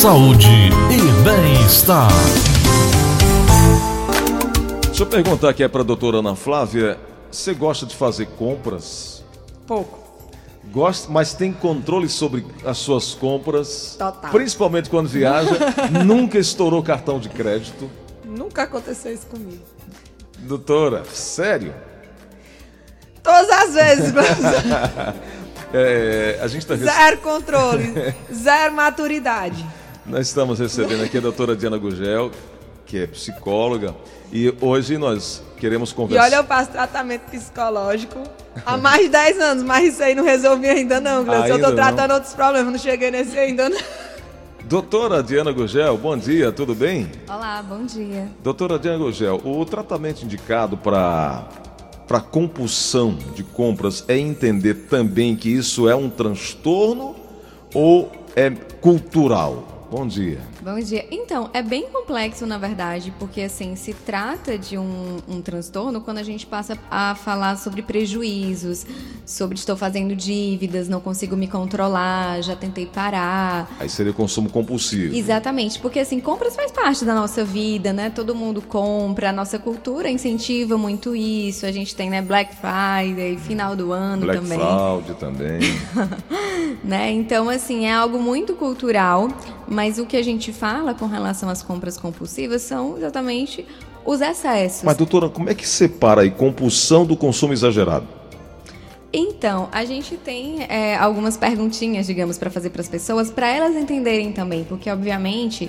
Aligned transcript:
saúde 0.00 0.48
e 0.48 1.22
bem-estar. 1.22 2.08
Deixa 4.86 5.02
eu 5.02 5.06
perguntar 5.06 5.50
aqui 5.50 5.62
é 5.62 5.68
para 5.68 5.82
a 5.82 5.84
doutora 5.84 6.20
Ana 6.20 6.34
Flávia. 6.34 6.98
Você 7.30 7.52
gosta 7.52 7.84
de 7.84 7.94
fazer 7.94 8.24
compras? 8.28 9.22
Pouco. 9.66 9.98
Gosta, 10.72 11.12
mas 11.12 11.34
tem 11.34 11.52
controle 11.52 12.08
sobre 12.08 12.46
as 12.64 12.78
suas 12.78 13.12
compras? 13.12 13.96
Total. 13.98 14.30
Principalmente 14.30 14.88
quando 14.88 15.06
viaja. 15.06 15.50
Nunca 16.02 16.38
estourou 16.38 16.82
cartão 16.82 17.20
de 17.20 17.28
crédito? 17.28 17.90
Nunca 18.24 18.62
aconteceu 18.62 19.12
isso 19.12 19.26
comigo. 19.26 19.62
Doutora, 20.38 21.04
sério? 21.12 21.74
Todas 23.22 23.50
as 23.50 23.74
vezes. 23.74 24.14
É, 25.72 26.40
a 26.42 26.48
gente 26.48 26.62
está 26.62 26.74
zero 26.74 27.18
controle, 27.18 27.94
zero 28.34 28.74
maturidade. 28.74 29.64
Nós 30.10 30.26
estamos 30.26 30.58
recebendo 30.58 31.04
aqui 31.04 31.18
a 31.18 31.20
doutora 31.20 31.54
Diana 31.54 31.78
Gugel, 31.78 32.32
que 32.84 32.98
é 32.98 33.06
psicóloga, 33.06 33.94
e 34.32 34.52
hoje 34.60 34.98
nós 34.98 35.40
queremos 35.56 35.92
E 35.92 35.94
conversar. 35.94 36.24
olha, 36.24 36.34
eu 36.34 36.44
faço 36.44 36.72
tratamento 36.72 37.30
psicológico 37.30 38.20
há 38.66 38.76
mais 38.76 39.02
de 39.02 39.10
10 39.10 39.38
anos, 39.38 39.62
mas 39.62 39.94
isso 39.94 40.02
aí 40.02 40.16
não 40.16 40.24
resolvi 40.24 40.66
ainda 40.68 41.00
não, 41.00 41.24
Gleice. 41.24 41.50
Eu 41.50 41.60
tô 41.60 41.72
tratando 41.76 42.08
não. 42.08 42.16
outros 42.16 42.34
problemas, 42.34 42.72
não 42.72 42.78
cheguei 42.80 43.12
nesse 43.12 43.38
ainda 43.38 43.68
não. 43.68 43.78
Doutora 44.64 45.22
Diana 45.22 45.52
Gugel, 45.52 45.96
bom 45.96 46.16
dia, 46.16 46.50
tudo 46.50 46.74
bem? 46.74 47.08
Olá, 47.28 47.62
bom 47.62 47.84
dia. 47.84 48.28
Doutora 48.42 48.80
Diana 48.80 48.98
Gugel, 48.98 49.40
o 49.44 49.64
tratamento 49.64 50.24
indicado 50.24 50.76
para 50.76 51.46
para 52.08 52.20
compulsão 52.20 53.16
de 53.36 53.44
compras 53.44 54.04
é 54.08 54.18
entender 54.18 54.74
também 54.90 55.36
que 55.36 55.48
isso 55.48 55.88
é 55.88 55.94
um 55.94 56.10
transtorno 56.10 57.14
ou 57.72 58.10
é 58.34 58.50
cultural? 58.50 59.79
Bom 59.90 60.06
dia. 60.06 60.38
Bom 60.62 60.78
dia. 60.78 61.04
Então, 61.10 61.50
é 61.52 61.60
bem 61.60 61.88
complexo, 61.88 62.46
na 62.46 62.56
verdade, 62.58 63.12
porque 63.18 63.42
assim, 63.42 63.74
se 63.74 63.92
trata 63.92 64.56
de 64.56 64.78
um, 64.78 65.18
um 65.28 65.42
transtorno 65.42 66.00
quando 66.00 66.18
a 66.18 66.22
gente 66.22 66.46
passa 66.46 66.78
a 66.88 67.16
falar 67.16 67.58
sobre 67.58 67.82
prejuízos, 67.82 68.86
sobre 69.26 69.58
estou 69.58 69.76
fazendo 69.76 70.14
dívidas, 70.14 70.88
não 70.88 71.00
consigo 71.00 71.36
me 71.36 71.48
controlar, 71.48 72.40
já 72.40 72.54
tentei 72.54 72.86
parar. 72.86 73.68
Aí 73.80 73.88
seria 73.88 74.12
consumo 74.12 74.48
compulsivo. 74.48 75.12
Exatamente, 75.16 75.80
porque 75.80 75.98
assim, 75.98 76.20
compras 76.20 76.54
faz 76.54 76.70
parte 76.70 77.04
da 77.04 77.14
nossa 77.14 77.44
vida, 77.44 77.92
né? 77.92 78.10
Todo 78.10 78.32
mundo 78.32 78.62
compra, 78.62 79.30
a 79.30 79.32
nossa 79.32 79.58
cultura 79.58 80.08
incentiva 80.08 80.78
muito 80.78 81.16
isso. 81.16 81.66
A 81.66 81.72
gente 81.72 81.96
tem, 81.96 82.08
né, 82.08 82.22
Black 82.22 82.54
Friday, 82.54 83.36
final 83.38 83.74
do 83.74 83.90
ano 83.90 84.22
Black 84.22 84.40
também. 84.40 84.58
Fraud 84.58 85.14
também. 85.14 85.60
né? 86.84 87.10
Então, 87.10 87.48
assim, 87.48 87.86
é 87.86 87.92
algo 87.92 88.18
muito 88.18 88.54
cultural, 88.54 89.28
mas 89.68 89.98
o 89.98 90.06
que 90.06 90.16
a 90.16 90.22
gente 90.22 90.52
fala 90.52 90.94
com 90.94 91.06
relação 91.06 91.48
às 91.48 91.62
compras 91.62 91.96
compulsivas 91.96 92.62
são 92.62 92.96
exatamente 92.96 93.66
os 94.04 94.20
excessos. 94.20 94.82
Mas 94.82 94.96
doutora, 94.96 95.28
como 95.28 95.50
é 95.50 95.54
que 95.54 95.66
separa 95.66 96.22
aí 96.22 96.30
compulsão 96.30 97.04
do 97.04 97.16
consumo 97.16 97.52
exagerado? 97.52 98.06
Então, 99.12 99.68
a 99.72 99.84
gente 99.84 100.16
tem 100.16 100.62
é, 100.68 100.96
algumas 100.96 101.36
perguntinhas, 101.36 102.06
digamos, 102.06 102.38
para 102.38 102.48
fazer 102.48 102.70
para 102.70 102.80
as 102.80 102.88
pessoas, 102.88 103.30
para 103.30 103.48
elas 103.48 103.74
entenderem 103.74 104.32
também, 104.32 104.64
porque 104.64 104.88
obviamente 104.88 105.68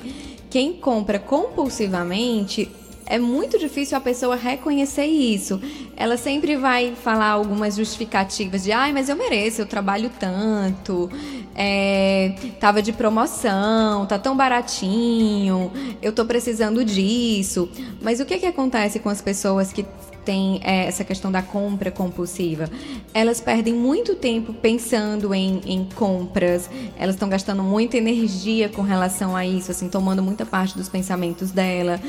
quem 0.50 0.74
compra 0.74 1.18
compulsivamente 1.18 2.70
é 3.06 3.20
muito 3.20 3.60
difícil 3.60 3.98
a 3.98 4.02
pessoa 4.02 4.36
reconhecer 4.36 5.06
isso. 5.06 5.60
Ela 5.96 6.18
sempre 6.18 6.56
vai 6.56 6.96
falar 6.96 7.30
algumas 7.30 7.76
justificativas 7.76 8.64
de, 8.64 8.72
ai, 8.72 8.94
mas 8.94 9.10
eu 9.10 9.16
mereço, 9.16 9.62
eu 9.62 9.66
trabalho 9.66 10.10
tanto, 10.20 11.10
é, 11.56 12.36
tava 12.60 12.82
de 12.82 12.94
promoção, 12.94 14.06
tá 14.06 14.18
tão 14.18 14.36
baratinho, 14.36 15.72
eu 16.02 16.12
tô 16.12 16.26
precisando 16.26 16.84
disso. 16.86 17.70
Mas 18.02 18.20
o 18.20 18.26
que 18.26 18.38
que 18.40 18.46
acontece 18.46 19.00
com 19.00 19.10
as 19.10 19.22
pessoas 19.22 19.74
que 19.74 19.86
tem 20.24 20.60
é, 20.64 20.86
essa 20.86 21.04
questão 21.04 21.32
da 21.32 21.42
compra 21.42 21.92
compulsiva. 21.92 22.70
Elas 23.14 23.42
perdem 23.42 23.74
muito 23.74 24.16
tempo 24.16 24.54
pensando 24.54 25.34
em, 25.34 25.62
em 25.66 25.86
compras, 25.96 26.70
elas 26.98 27.16
estão 27.16 27.28
gastando 27.28 27.64
muita 27.64 27.98
energia 27.98 28.70
com 28.70 28.82
relação 28.82 29.36
a 29.36 29.46
isso, 29.46 29.72
assim, 29.72 29.90
tomando 29.90 30.22
muita 30.22 30.46
parte 30.46 30.78
dos 30.78 30.88
pensamentos 30.88 31.52
dela. 31.52 32.00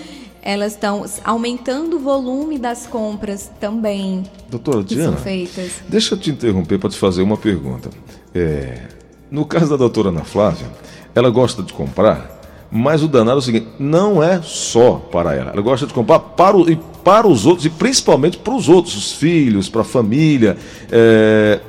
Elas 0.44 0.72
estão 0.72 1.04
aumentando 1.24 1.96
o 1.96 2.00
volume 2.00 2.58
das 2.58 2.84
compras 2.86 3.48
também 3.60 4.24
Doutora 4.50 4.82
que 4.82 4.94
Diana, 4.96 5.12
são 5.12 5.22
feitas. 5.22 5.70
deixa 5.88 6.14
eu 6.14 6.18
te 6.18 6.30
interromper 6.30 6.78
para 6.78 6.90
te 6.90 6.98
fazer 6.98 7.22
uma 7.22 7.36
pergunta. 7.36 7.88
É, 8.34 8.82
no 9.30 9.46
caso 9.46 9.70
da 9.70 9.76
doutora 9.76 10.08
Ana 10.08 10.24
Flávia, 10.24 10.66
ela 11.14 11.30
gosta 11.30 11.62
de 11.62 11.72
comprar, 11.72 12.40
mas 12.70 13.02
o 13.04 13.08
danado 13.08 13.36
é 13.36 13.38
o 13.38 13.42
seguinte, 13.42 13.68
não 13.78 14.20
é 14.22 14.40
só 14.42 14.94
para 14.96 15.32
ela. 15.34 15.52
Ela 15.52 15.62
gosta 15.62 15.86
de 15.86 15.94
comprar 15.94 16.18
para, 16.18 16.56
o, 16.56 16.68
e 16.68 16.74
para 17.04 17.28
os 17.28 17.46
outros, 17.46 17.64
e 17.64 17.70
principalmente 17.70 18.36
para 18.38 18.54
os 18.54 18.68
outros, 18.68 18.96
os 18.96 19.12
filhos, 19.12 19.68
para 19.68 19.82
a 19.82 19.84
família. 19.84 20.56
É, 20.90 21.60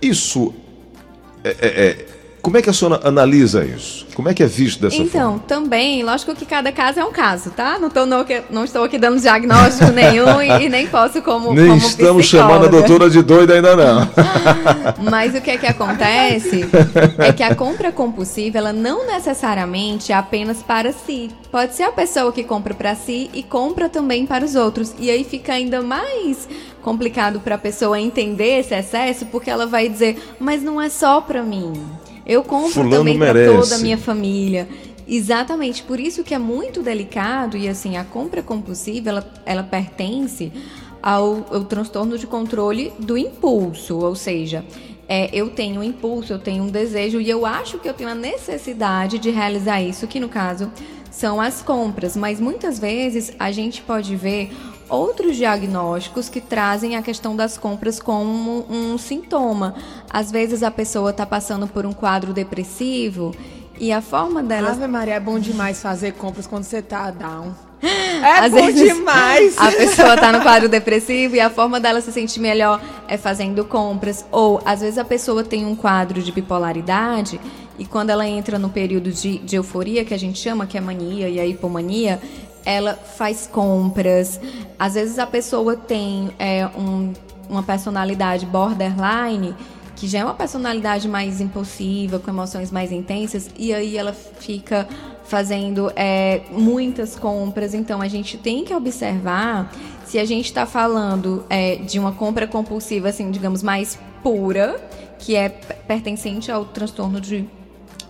isso, 0.00 0.54
é- 1.42 1.56
é- 1.60 1.86
é- 1.86 2.06
como 2.42 2.56
é 2.58 2.62
que 2.62 2.68
a 2.68 2.72
senhora 2.72 3.00
analisa 3.06 3.64
isso? 3.64 4.04
Como 4.14 4.28
é 4.28 4.34
que 4.34 4.42
é 4.42 4.46
visto 4.46 4.80
dessa 4.80 4.96
Então, 4.96 5.30
forma? 5.34 5.44
também, 5.46 6.02
lógico 6.02 6.34
que 6.34 6.44
cada 6.44 6.72
caso 6.72 6.98
é 7.00 7.04
um 7.04 7.12
caso, 7.12 7.50
tá? 7.50 7.78
Não, 7.78 7.88
tô, 7.88 8.04
não, 8.04 8.26
não 8.50 8.64
estou 8.64 8.82
aqui 8.84 8.98
dando 8.98 9.20
diagnóstico 9.20 9.90
nenhum 9.94 10.42
e, 10.42 10.64
e 10.66 10.68
nem 10.68 10.86
posso 10.88 11.22
como, 11.22 11.54
Nem 11.54 11.68
como 11.68 11.78
estamos 11.78 12.26
chamando 12.26 12.66
a 12.66 12.68
psicóloga. 12.68 12.88
doutora 12.88 13.10
de 13.10 13.22
doida 13.22 13.54
ainda 13.54 13.76
não. 13.76 14.08
Mas 15.10 15.34
o 15.34 15.40
que 15.40 15.52
é 15.52 15.56
que 15.56 15.66
acontece 15.66 16.66
é 17.18 17.32
que 17.32 17.42
a 17.42 17.54
compra 17.54 17.92
compulsiva, 17.92 18.58
ela 18.58 18.72
não 18.72 19.06
necessariamente 19.06 20.12
é 20.12 20.14
apenas 20.16 20.62
para 20.62 20.92
si. 20.92 21.30
Pode 21.50 21.74
ser 21.74 21.84
a 21.84 21.92
pessoa 21.92 22.32
que 22.32 22.42
compra 22.44 22.74
para 22.74 22.94
si 22.94 23.30
e 23.32 23.42
compra 23.42 23.88
também 23.88 24.26
para 24.26 24.44
os 24.44 24.54
outros. 24.56 24.94
E 24.98 25.10
aí 25.10 25.22
fica 25.24 25.52
ainda 25.52 25.80
mais 25.80 26.48
complicado 26.82 27.38
para 27.40 27.54
a 27.54 27.58
pessoa 27.58 28.00
entender 28.00 28.58
esse 28.60 28.74
excesso, 28.74 29.26
porque 29.26 29.48
ela 29.50 29.66
vai 29.66 29.88
dizer: 29.88 30.18
"Mas 30.40 30.62
não 30.62 30.80
é 30.80 30.88
só 30.88 31.20
para 31.20 31.42
mim. 31.42 31.72
Eu 32.26 32.42
compro 32.42 32.70
Fulano 32.70 32.96
também 32.98 33.18
para 33.18 33.34
merece." 33.34 33.60
toda 33.60 33.74
a 33.76 33.78
minha 33.78 33.98
família." 33.98 34.68
Exatamente, 35.06 35.82
por 35.82 35.98
isso 35.98 36.22
que 36.22 36.32
é 36.32 36.38
muito 36.38 36.80
delicado 36.82 37.56
e 37.56 37.68
assim, 37.68 37.96
a 37.96 38.04
compra 38.04 38.42
compulsiva, 38.42 39.08
ela, 39.08 39.32
ela 39.44 39.62
pertence 39.62 40.52
ao, 41.02 41.44
ao 41.50 41.64
transtorno 41.64 42.16
de 42.16 42.26
controle 42.26 42.92
do 42.98 43.18
impulso, 43.18 43.98
ou 43.98 44.14
seja, 44.14 44.64
é, 45.08 45.28
eu 45.32 45.50
tenho 45.50 45.80
um 45.80 45.84
impulso, 45.84 46.32
eu 46.32 46.38
tenho 46.38 46.62
um 46.62 46.68
desejo 46.68 47.20
e 47.20 47.28
eu 47.28 47.44
acho 47.44 47.78
que 47.78 47.88
eu 47.88 47.92
tenho 47.92 48.10
a 48.10 48.14
necessidade 48.14 49.18
de 49.18 49.30
realizar 49.30 49.82
isso, 49.82 50.06
que 50.06 50.20
no 50.20 50.28
caso 50.28 50.70
são 51.10 51.40
as 51.40 51.60
compras, 51.60 52.16
mas 52.16 52.40
muitas 52.40 52.78
vezes 52.78 53.32
a 53.38 53.50
gente 53.50 53.82
pode 53.82 54.16
ver 54.16 54.50
outros 54.92 55.36
diagnósticos 55.36 56.28
que 56.28 56.40
trazem 56.40 56.96
a 56.96 57.02
questão 57.02 57.34
das 57.34 57.56
compras 57.56 57.98
como 57.98 58.66
um, 58.70 58.98
sintoma. 58.98 59.74
Às 60.10 60.30
vezes 60.30 60.62
a 60.62 60.70
pessoa 60.70 61.10
está 61.10 61.24
passando 61.24 61.66
por 61.66 61.86
um 61.86 61.92
quadro 61.92 62.32
depressivo 62.32 63.34
e 63.78 63.90
a 63.90 64.02
forma 64.02 64.42
dela 64.42 64.70
Ave 64.70 64.86
Maria, 64.86 65.14
é 65.14 65.20
bom 65.20 65.38
demais 65.38 65.80
fazer 65.80 66.12
compras 66.12 66.46
quando 66.46 66.64
você 66.64 66.82
tá 66.82 67.10
down. 67.10 67.54
É 68.22 68.38
Às 68.38 68.52
bom 68.52 68.66
vezes, 68.66 68.94
demais. 68.94 69.58
A 69.58 69.72
pessoa 69.72 70.16
tá 70.16 70.30
no 70.30 70.42
quadro 70.46 70.68
depressivo 70.68 71.34
e 71.34 71.40
a 71.40 71.50
forma 71.50 71.80
dela 71.80 72.00
se 72.00 72.12
sentir 72.12 72.38
melhor 72.38 72.80
é 73.08 73.16
fazendo 73.16 73.64
compras. 73.64 74.24
Ou, 74.30 74.62
às 74.64 74.80
vezes, 74.80 74.96
a 74.96 75.04
pessoa 75.04 75.42
tem 75.42 75.66
um 75.66 75.74
quadro 75.74 76.22
de 76.22 76.30
bipolaridade 76.30 77.40
e 77.76 77.84
quando 77.84 78.10
ela 78.10 78.28
entra 78.28 78.60
no 78.60 78.68
período 78.68 79.10
de, 79.10 79.38
de 79.38 79.56
euforia, 79.56 80.04
que 80.04 80.14
a 80.14 80.18
gente 80.18 80.38
chama, 80.38 80.66
que 80.66 80.78
é 80.78 80.80
mania 80.80 81.28
e 81.28 81.40
a 81.40 81.44
hipomania, 81.44 82.20
ela 82.64 82.94
faz 82.94 83.46
compras. 83.50 84.40
Às 84.78 84.94
vezes, 84.94 85.18
a 85.18 85.26
pessoa 85.26 85.76
tem 85.76 86.30
é, 86.38 86.66
um- 86.76 87.12
uma 87.48 87.62
personalidade 87.62 88.46
borderline 88.46 89.54
que 89.96 90.08
já 90.08 90.20
é 90.20 90.24
uma 90.24 90.34
personalidade 90.34 91.06
mais 91.08 91.40
impulsiva, 91.40 92.18
com 92.18 92.28
emoções 92.30 92.72
mais 92.72 92.90
intensas, 92.90 93.48
e 93.56 93.72
aí 93.72 93.96
ela 93.96 94.12
fica 94.12 94.88
fazendo 95.24 95.92
é, 95.94 96.40
muitas 96.50 97.14
compras. 97.16 97.72
Então 97.72 98.02
a 98.02 98.08
gente 98.08 98.36
tem 98.36 98.64
que 98.64 98.74
observar 98.74 99.70
se 100.04 100.18
a 100.18 100.24
gente 100.24 100.46
está 100.46 100.66
falando 100.66 101.44
é, 101.48 101.76
de 101.76 101.98
uma 102.00 102.10
compra 102.12 102.46
compulsiva, 102.48 103.10
assim, 103.10 103.30
digamos, 103.30 103.62
mais 103.62 103.96
pura, 104.24 104.80
que 105.20 105.36
é 105.36 105.48
pertencente 105.48 106.50
ao 106.50 106.64
transtorno 106.64 107.20
de 107.20 107.48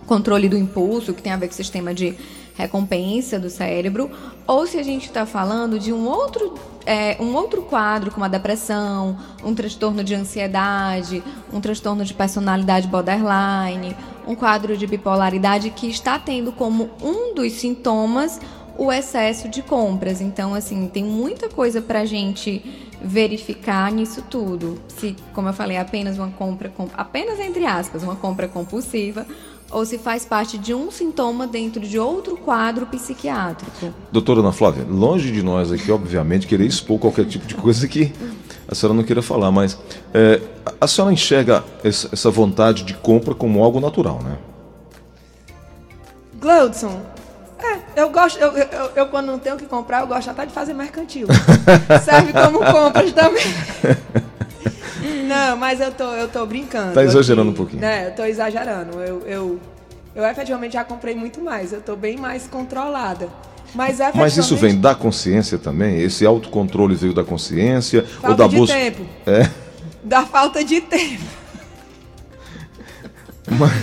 controle 0.07 0.49
do 0.49 0.57
impulso, 0.57 1.13
que 1.13 1.21
tem 1.21 1.31
a 1.31 1.37
ver 1.37 1.47
com 1.47 1.53
o 1.53 1.55
sistema 1.55 1.93
de 1.93 2.15
recompensa 2.55 3.39
do 3.39 3.49
cérebro, 3.49 4.11
ou 4.45 4.67
se 4.67 4.77
a 4.77 4.83
gente 4.83 5.05
está 5.07 5.25
falando 5.25 5.79
de 5.79 5.91
um 5.91 6.07
outro, 6.07 6.53
é, 6.85 7.17
um 7.19 7.33
outro 7.35 7.63
quadro, 7.63 8.11
como 8.11 8.25
a 8.25 8.27
depressão, 8.27 9.17
um 9.43 9.53
transtorno 9.55 10.03
de 10.03 10.13
ansiedade, 10.13 11.23
um 11.51 11.59
transtorno 11.59 12.03
de 12.05 12.13
personalidade 12.13 12.87
borderline, 12.87 13.95
um 14.27 14.35
quadro 14.35 14.77
de 14.77 14.85
bipolaridade 14.85 15.69
que 15.71 15.89
está 15.89 16.19
tendo 16.19 16.51
como 16.51 16.89
um 17.01 17.33
dos 17.33 17.53
sintomas 17.53 18.39
o 18.77 18.91
excesso 18.91 19.47
de 19.49 19.61
compras. 19.61 20.19
Então, 20.21 20.53
assim, 20.55 20.87
tem 20.87 21.03
muita 21.03 21.47
coisa 21.47 21.81
para 21.81 21.99
a 21.99 22.05
gente 22.05 22.63
verificar 23.01 23.91
nisso 23.91 24.23
tudo. 24.29 24.81
Se, 24.87 25.15
como 25.33 25.49
eu 25.49 25.53
falei, 25.53 25.77
apenas 25.77 26.17
uma 26.17 26.29
compra, 26.31 26.69
com- 26.69 26.87
apenas 26.95 27.39
entre 27.39 27.65
aspas, 27.65 28.01
uma 28.01 28.15
compra 28.15 28.47
compulsiva, 28.47 29.27
ou 29.73 29.85
se 29.85 29.97
faz 29.97 30.23
parte 30.25 30.57
de 30.57 30.73
um 30.73 30.89
sintoma 30.91 31.45
dentro 31.47 31.81
de 31.81 31.97
outro 31.99 32.37
quadro 32.37 32.85
psiquiátrico. 32.85 33.93
Doutora 34.11 34.39
Ana 34.39 34.51
Flávia, 34.51 34.85
longe 34.89 35.31
de 35.31 35.41
nós 35.43 35.71
aqui, 35.71 35.91
obviamente, 35.91 36.45
querer 36.47 36.65
expor 36.65 36.99
qualquer 36.99 37.25
tipo 37.25 37.45
de 37.45 37.55
coisa 37.55 37.87
que 37.87 38.13
a 38.67 38.75
senhora 38.75 38.95
não 38.95 39.03
queira 39.03 39.21
falar, 39.21 39.51
mas 39.51 39.77
é, 40.13 40.39
a 40.79 40.87
senhora 40.87 41.13
enxerga 41.13 41.63
essa, 41.83 42.09
essa 42.13 42.29
vontade 42.31 42.83
de 42.83 42.93
compra 42.93 43.33
como 43.33 43.63
algo 43.63 43.79
natural, 43.79 44.21
né? 44.23 44.37
Gleudson, 46.39 47.01
é, 47.59 48.01
eu 48.01 48.09
gosto, 48.09 48.37
eu, 48.39 48.51
eu, 48.51 48.65
eu- 48.67 48.91
eu 48.95 49.05
quando 49.07 49.27
não 49.27 49.39
tenho 49.39 49.55
o 49.55 49.57
que 49.57 49.65
comprar, 49.65 50.01
eu 50.01 50.07
gosto 50.07 50.29
até 50.29 50.45
de 50.45 50.51
fazer 50.51 50.73
mercantil. 50.73 51.27
Serve 52.03 52.33
como 52.33 52.59
compras 52.59 53.11
também. 53.13 53.43
Não, 55.23 55.57
mas 55.57 55.79
eu 55.79 55.91
tô, 55.91 56.03
eu 56.15 56.27
tô 56.27 56.45
brincando. 56.45 56.93
Tá 56.93 57.03
exagerando 57.03 57.49
aqui, 57.49 57.51
um 57.51 57.53
pouquinho. 57.63 57.81
Né, 57.81 58.07
eu 58.07 58.11
tô 58.15 58.23
exagerando. 58.25 58.99
Eu, 58.99 59.21
eu, 59.25 59.59
eu 60.15 60.23
efetivamente 60.25 60.73
já 60.73 60.83
comprei 60.83 61.15
muito 61.15 61.41
mais. 61.41 61.71
Eu 61.73 61.81
tô 61.81 61.95
bem 61.95 62.17
mais 62.17 62.47
controlada. 62.47 63.29
Mas, 63.75 63.97
Mas 64.13 64.37
isso 64.37 64.55
vem 64.55 64.69
efetivamente, 64.71 64.81
da 64.81 64.93
consciência 64.95 65.57
também? 65.57 65.99
Esse 65.99 66.25
autocontrole 66.25 66.93
veio 66.95 67.13
da 67.13 67.23
consciência 67.23 68.01
ou 68.01 68.21
falta 68.21 68.35
da 68.43 68.47
de 68.47 68.55
busca? 68.55 68.75
tempo. 68.75 69.03
É. 69.25 69.49
Da 70.03 70.25
falta 70.25 70.63
de 70.63 70.79
tempo. 70.81 71.23
Mas- 73.57 73.73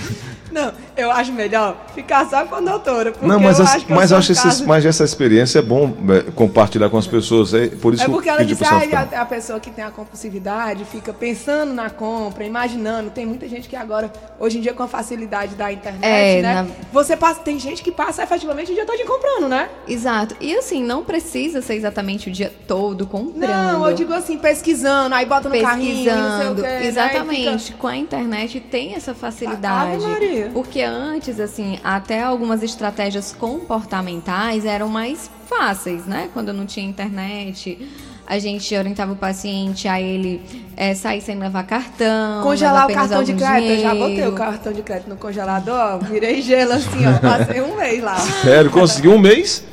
Não, 0.53 0.73
eu 1.01 1.11
acho 1.11 1.33
melhor 1.33 1.77
ficar 1.95 2.29
só 2.29 2.45
com 2.45 2.55
a 2.57 2.61
doutora. 2.61 3.13
Porque 3.13 3.27
não, 3.27 3.41
mas, 3.41 3.59
eu 3.59 3.65
as- 3.65 3.75
acho 3.77 3.87
mas 3.89 4.13
acho 4.13 4.31
um 4.31 4.33
esses- 4.33 4.43
caso- 4.45 4.67
mas 4.67 4.85
essa 4.87 5.05
experiência 5.05 5.59
é 5.59 5.63
bom 5.63 5.93
é, 6.09 6.31
compartilhar 6.33 6.89
com 6.91 6.97
as 6.99 7.07
pessoas. 7.07 7.53
É 7.55 7.69
por 7.69 7.95
isso 7.95 8.03
É 8.05 8.09
porque 8.09 8.29
ela 8.29 8.45
disse, 8.45 8.65
ah, 8.65 8.81
a, 9.19 9.21
a 9.23 9.25
pessoa 9.27 9.59
que 9.61 9.71
tem 9.71 9.85
a 9.85 9.91
compulsividade 9.91 10.85
fica 10.85 11.13
pensando 11.13 11.73
na 11.73 11.91
compra, 11.91 12.45
imaginando. 12.45 13.11
Tem 13.11 13.27
muita 13.27 13.49
gente 13.49 13.69
que 13.69 13.77
agora, 13.77 14.13
hoje 14.39 14.59
em 14.59 14.61
dia, 14.61 14.73
com 14.73 14.83
a 14.83 14.89
facilidade 14.89 15.55
da 15.55 15.73
internet, 15.73 16.05
É, 16.05 16.43
né? 16.43 16.55
na- 16.63 16.67
Você 16.93 17.17
passa, 17.17 17.41
tem 17.41 17.59
gente 17.59 17.83
que 17.83 17.91
passa 17.93 18.23
efetivamente 18.23 18.71
o 18.73 18.75
dia 18.75 18.85
todo 18.87 18.99
comprando, 19.07 19.49
né? 19.49 19.69
Exato. 19.89 20.37
E 20.41 20.55
assim, 20.55 20.83
não 20.83 21.03
precisa 21.05 21.63
ser 21.63 21.75
exatamente 21.75 22.29
o 22.29 22.33
dia 22.33 22.53
todo 22.67 23.07
comprando. 23.07 23.49
Não, 23.51 23.89
eu 23.89 23.95
digo 23.95 24.13
assim, 24.13 24.37
pesquisando, 24.39 25.15
aí 25.15 25.25
bota 25.27 25.49
no 25.49 25.61
carrinho, 25.61 26.15
não 26.15 26.39
sei 26.39 26.49
o 26.49 26.55
pesquisando. 26.55 26.63
quê, 26.63 26.69
né? 26.69 26.87
Exatamente. 26.87 27.65
fica- 27.67 27.79
Com 27.79 27.87
a 27.87 27.97
internet 27.97 28.61
tem 28.61 28.95
essa 28.95 29.15
facilidade. 29.15 29.95
Ave 29.97 30.07
Maria. 30.07 30.51
Porque 30.53 30.81
antes, 30.91 31.41
assim, 31.41 31.79
até 31.83 32.23
algumas 32.23 32.63
estratégias 32.63 33.33
comportamentais 33.33 34.65
eram 34.65 34.89
mais 34.89 35.31
fáceis, 35.47 36.07
né? 36.07 36.29
Quando 36.33 36.53
não 36.53 36.67
tinha 36.67 36.87
internet. 36.87 37.89
A 38.27 38.39
gente 38.39 38.73
orientava 38.77 39.13
o 39.13 39.17
paciente 39.17 39.89
a 39.89 40.01
ele 40.01 40.41
é, 40.77 40.95
sair 40.95 41.21
sem 41.21 41.37
levar 41.37 41.65
cartão. 41.65 42.43
Congelar 42.45 42.87
levar 42.87 43.05
o 43.05 43.09
cartão 43.09 43.25
de 43.25 43.35
crédito, 43.35 43.71
eu 43.73 43.81
já 43.81 43.91
dinheiro. 43.91 44.09
botei 44.09 44.27
o 44.29 44.33
cartão 44.33 44.73
de 44.73 44.83
crédito 44.83 45.09
no 45.09 45.17
congelador, 45.17 45.75
ó, 45.75 45.99
virei 45.99 46.41
gelo 46.41 46.75
assim, 46.75 47.07
ó, 47.07 47.19
passei 47.19 47.61
um 47.61 47.77
mês 47.77 48.01
lá. 48.01 48.17
Sério, 48.19 48.71
conseguiu 48.71 49.15
um 49.15 49.19
mês? 49.19 49.65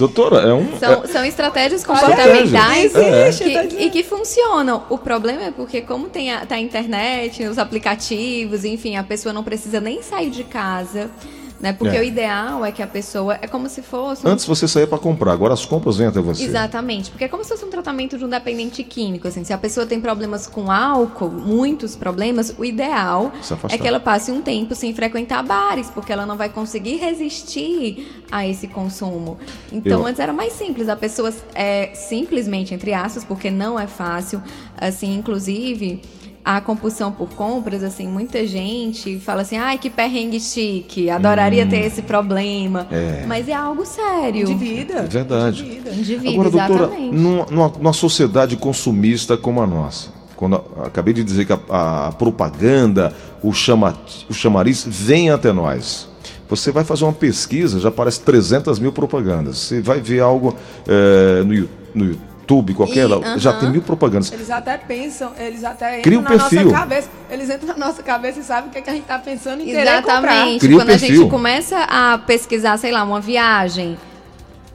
Doutora, 0.00 0.48
é 0.48 0.52
um. 0.54 0.78
São, 0.78 1.04
é- 1.04 1.06
são 1.08 1.24
estratégias 1.26 1.82
Estratégia. 1.82 2.16
comportamentais 2.16 2.94
Existe, 2.94 3.44
que- 3.44 3.52
tá 3.52 3.62
dizendo. 3.64 3.82
e 3.82 3.90
que 3.90 4.02
funcionam. 4.02 4.82
O 4.88 4.96
problema 4.96 5.42
é 5.44 5.50
porque, 5.50 5.82
como 5.82 6.08
tem 6.08 6.32
a, 6.32 6.46
tá 6.46 6.54
a 6.54 6.60
internet, 6.60 7.44
os 7.44 7.58
aplicativos, 7.58 8.64
enfim, 8.64 8.96
a 8.96 9.04
pessoa 9.04 9.32
não 9.32 9.44
precisa 9.44 9.78
nem 9.78 10.02
sair 10.02 10.30
de 10.30 10.42
casa. 10.44 11.10
Né? 11.60 11.74
Porque 11.74 11.94
É. 11.94 12.00
o 12.00 12.02
ideal 12.02 12.64
é 12.64 12.72
que 12.72 12.82
a 12.82 12.86
pessoa. 12.86 13.38
É 13.42 13.46
como 13.46 13.68
se 13.68 13.82
fosse. 13.82 14.26
um- 14.26 14.30
Antes 14.30 14.46
você 14.46 14.66
saía 14.66 14.86
para 14.86 14.96
comprar, 14.98 15.32
agora 15.32 15.52
as 15.52 15.66
compras 15.66 15.98
vêm 15.98 16.06
até 16.06 16.18
você. 16.18 16.42
Exatamente, 16.44 17.10
porque 17.10 17.24
é 17.24 17.28
como 17.28 17.44
se 17.44 17.50
fosse 17.50 17.64
um 17.64 17.68
tratamento 17.68 18.16
de 18.16 18.24
um 18.24 18.28
dependente 18.30 18.82
químico, 18.82 19.28
assim, 19.28 19.44
se 19.44 19.52
a 19.52 19.58
pessoa 19.58 19.84
tem 19.84 20.00
problemas 20.00 20.46
com 20.46 20.70
álcool, 20.70 21.28
muitos 21.30 21.94
problemas, 21.94 22.54
o 22.58 22.64
ideal 22.64 23.30
é 23.68 23.76
que 23.76 23.86
ela 23.86 24.00
passe 24.00 24.30
um 24.32 24.40
tempo 24.40 24.74
sem 24.74 24.94
frequentar 24.94 25.42
bares, 25.42 25.90
porque 25.90 26.10
ela 26.10 26.24
não 26.24 26.36
vai 26.36 26.48
conseguir 26.48 26.96
resistir 26.96 28.22
a 28.32 28.46
esse 28.46 28.66
consumo. 28.66 29.38
Então, 29.70 30.00
Eu- 30.00 30.06
antes 30.06 30.18
era 30.20 30.32
mais 30.32 30.54
simples, 30.54 30.88
a 30.88 30.96
pessoa 30.96 31.30
é 31.54 31.90
simplesmente 31.94 32.72
entre 32.72 32.94
aspas, 32.94 33.22
porque 33.22 33.50
não 33.50 33.78
é 33.78 33.86
fácil, 33.86 34.42
assim, 34.80 35.14
inclusive 35.14 36.00
a 36.44 36.60
compulsão 36.60 37.12
por 37.12 37.28
compras, 37.30 37.82
assim, 37.82 38.08
muita 38.08 38.46
gente 38.46 39.18
fala 39.18 39.42
assim, 39.42 39.56
ai, 39.58 39.76
que 39.78 39.90
perrengue 39.90 40.40
chique, 40.40 41.10
adoraria 41.10 41.66
ter 41.66 41.84
esse 41.84 42.02
problema. 42.02 42.86
Hum. 42.90 42.94
É. 42.94 43.24
Mas 43.26 43.48
é 43.48 43.52
algo 43.54 43.84
sério. 43.84 44.46
De 44.46 44.54
vida. 44.54 44.94
É 44.94 45.02
verdade. 45.02 45.62
De 45.62 45.70
vida. 45.70 45.90
De 45.90 46.16
vida, 46.16 46.30
Agora, 46.30 46.50
doutora, 46.50 46.86
numa, 47.12 47.68
numa- 47.78 47.92
sociedade 47.92 48.56
consumista 48.56 49.36
como 49.36 49.60
a 49.60 49.66
nossa, 49.66 50.10
quando 50.36 50.62
acabei 50.84 51.12
de 51.12 51.22
dizer 51.22 51.44
que 51.44 51.52
a, 51.52 52.06
a 52.08 52.12
propaganda, 52.12 53.14
o, 53.42 53.52
chama, 53.52 53.94
o 54.28 54.32
chamariz 54.32 54.84
vem 54.88 55.30
até 55.30 55.52
nós. 55.52 56.08
Você 56.48 56.72
vai 56.72 56.82
fazer 56.82 57.04
uma 57.04 57.12
pesquisa, 57.12 57.78
já 57.78 57.90
aparece 57.90 58.20
300 58.22 58.78
mil 58.80 58.90
propagandas. 58.90 59.56
Você 59.58 59.80
vai 59.80 60.00
ver 60.00 60.20
algo 60.20 60.56
eh, 60.88 61.44
no, 61.44 61.68
no 61.94 62.16
YouTube, 62.50 62.74
qualquer, 62.74 63.04
E, 63.04 63.06
lá, 63.06 63.38
já 63.38 63.50
aham. 63.50 63.60
tem 63.60 63.70
mil 63.70 63.82
propagandas. 63.82 64.32
Eles 64.32 64.50
até 64.50 64.76
pensam, 64.76 65.32
eles 65.38 65.62
até 65.64 66.00
Cria 66.00 66.18
entram 66.18 66.34
um 66.34 66.36
na 66.38 66.44
perfil. 66.44 66.64
nossa 66.64 66.76
cabeça. 66.78 67.08
Eles 67.30 67.50
entram 67.50 67.68
na 67.68 67.86
nossa 67.86 68.02
cabeça 68.02 68.40
e 68.40 68.42
sabem 68.42 68.68
o 68.70 68.72
que, 68.72 68.78
é 68.78 68.82
que 68.82 68.90
a 68.90 68.92
gente 68.92 69.04
tá 69.04 69.18
pensando 69.18 69.62
em 69.62 69.66
querer 69.66 70.02
comprar. 70.02 70.48
Exatamente. 70.48 70.68
Quando 70.68 70.80
a 70.80 70.86
perfil. 70.86 71.16
gente 71.22 71.30
começa 71.30 71.78
a 71.84 72.18
pesquisar, 72.18 72.76
sei 72.76 72.90
lá, 72.90 73.04
uma 73.04 73.20
viagem. 73.20 73.96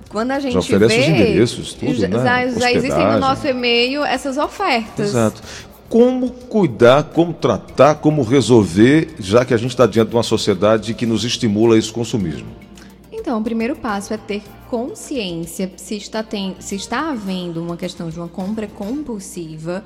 Quando 0.10 0.32
a 0.32 0.40
gente 0.40 0.58
oferece 0.58 0.96
vê, 0.96 1.02
os 1.02 1.08
endereços, 1.10 1.74
tudo, 1.74 1.94
já, 1.96 2.08
né? 2.08 2.24
já- 2.24 2.60
já 2.60 2.72
existem 2.72 3.06
no 3.06 3.20
nosso 3.20 3.46
e-mail 3.48 4.04
essas 4.06 4.38
ofertas. 4.38 5.10
Exato. 5.10 5.42
Como 5.90 6.30
cuidar, 6.32 7.04
como 7.04 7.34
tratar, 7.34 7.96
como 7.96 8.24
resolver, 8.24 9.14
já 9.20 9.44
que 9.44 9.54
a 9.54 9.58
gente 9.58 9.72
está 9.72 9.86
diante 9.86 10.10
de 10.10 10.16
uma 10.16 10.24
sociedade 10.24 10.94
que 10.94 11.06
nos 11.06 11.24
estimula 11.26 11.78
esse 11.78 11.92
consumismo? 11.92 12.48
Então, 13.12 13.40
o 13.40 13.44
primeiro 13.44 13.76
passo 13.76 14.14
é 14.14 14.18
ter 14.18 14.42
consciência 14.70 15.72
se 15.78 15.96
está, 15.96 16.24
tem, 16.24 16.56
se 16.60 16.76
está 16.76 17.12
havendo 17.12 17.62
uma 17.62 17.78
questão 17.78 18.10
de 18.10 18.20
uma 18.20 18.28
compra 18.28 18.68
compulsiva 18.68 19.84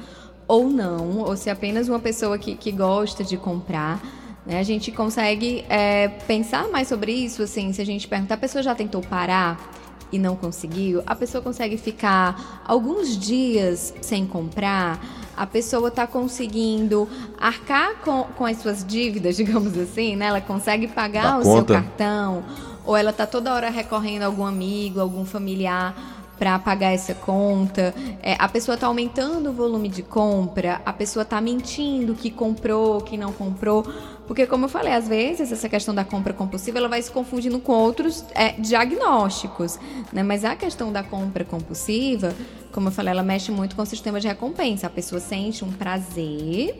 ou 0.47 0.67
não, 0.67 1.19
ou 1.19 1.37
se 1.37 1.49
é 1.49 1.51
apenas 1.51 1.87
uma 1.87 1.99
pessoa 1.99 2.37
que, 2.39 2.55
que 2.55 2.71
gosta 2.71 3.23
de 3.23 3.37
comprar. 3.37 4.01
né? 4.45 4.59
A 4.59 4.63
gente 4.63 4.91
consegue 4.91 5.63
é, 5.69 6.07
pensar 6.07 6.67
mais 6.69 6.87
sobre 6.87 7.11
isso, 7.11 7.43
assim, 7.43 7.71
se 7.71 7.81
a 7.81 7.85
gente 7.85 8.07
perguntar, 8.07 8.33
a 8.35 8.37
pessoa 8.37 8.63
já 8.63 8.73
tentou 8.73 9.01
parar 9.01 9.71
e 10.11 10.17
não 10.17 10.35
conseguiu, 10.35 11.03
a 11.05 11.15
pessoa 11.15 11.39
consegue 11.41 11.77
ficar 11.77 12.63
alguns 12.65 13.15
dias 13.15 13.93
sem 14.01 14.25
comprar, 14.25 14.99
a 15.37 15.45
pessoa 15.45 15.89
está 15.89 16.07
conseguindo 16.07 17.07
arcar 17.39 17.97
com, 18.03 18.23
com 18.35 18.45
as 18.45 18.57
suas 18.57 18.83
dívidas, 18.83 19.37
digamos 19.37 19.77
assim, 19.77 20.15
né? 20.15 20.25
Ela 20.25 20.41
consegue 20.41 20.87
pagar 20.87 21.39
o 21.39 21.43
conta. 21.43 21.73
seu 21.73 21.81
cartão, 21.81 22.43
ou 22.85 22.95
ela 22.95 23.13
tá 23.13 23.25
toda 23.25 23.53
hora 23.53 23.69
recorrendo 23.69 24.23
a 24.23 24.25
algum 24.25 24.45
amigo, 24.45 24.99
algum 24.99 25.25
familiar 25.25 25.95
para 26.39 26.57
pagar 26.57 26.93
essa 26.93 27.13
conta. 27.13 27.93
É, 28.23 28.35
a 28.39 28.47
pessoa 28.47 28.77
tá 28.77 28.87
aumentando 28.87 29.49
o 29.49 29.53
volume 29.53 29.89
de 29.89 30.01
compra, 30.01 30.81
a 30.85 30.93
pessoa 30.93 31.25
tá 31.25 31.39
mentindo 31.41 32.15
que 32.15 32.31
comprou, 32.31 33.01
que 33.01 33.17
não 33.17 33.33
comprou. 33.33 33.85
Porque, 34.25 34.45
como 34.45 34.65
eu 34.65 34.69
falei, 34.69 34.93
às 34.93 35.07
vezes 35.07 35.51
essa 35.51 35.67
questão 35.67 35.93
da 35.93 36.05
compra 36.05 36.33
compulsiva 36.33 36.77
ela 36.77 36.87
vai 36.87 37.01
se 37.01 37.11
confundindo 37.11 37.59
com 37.59 37.73
outros 37.73 38.23
é, 38.33 38.53
diagnósticos. 38.53 39.77
Né? 40.13 40.23
Mas 40.23 40.45
a 40.45 40.55
questão 40.55 40.91
da 40.91 41.03
compra 41.03 41.43
compulsiva, 41.43 42.33
como 42.71 42.87
eu 42.87 42.91
falei, 42.91 43.11
ela 43.11 43.23
mexe 43.23 43.51
muito 43.51 43.75
com 43.75 43.81
o 43.81 43.85
sistema 43.85 44.19
de 44.19 44.27
recompensa. 44.27 44.87
A 44.87 44.89
pessoa 44.89 45.19
sente 45.19 45.65
um 45.65 45.71
prazer. 45.71 46.79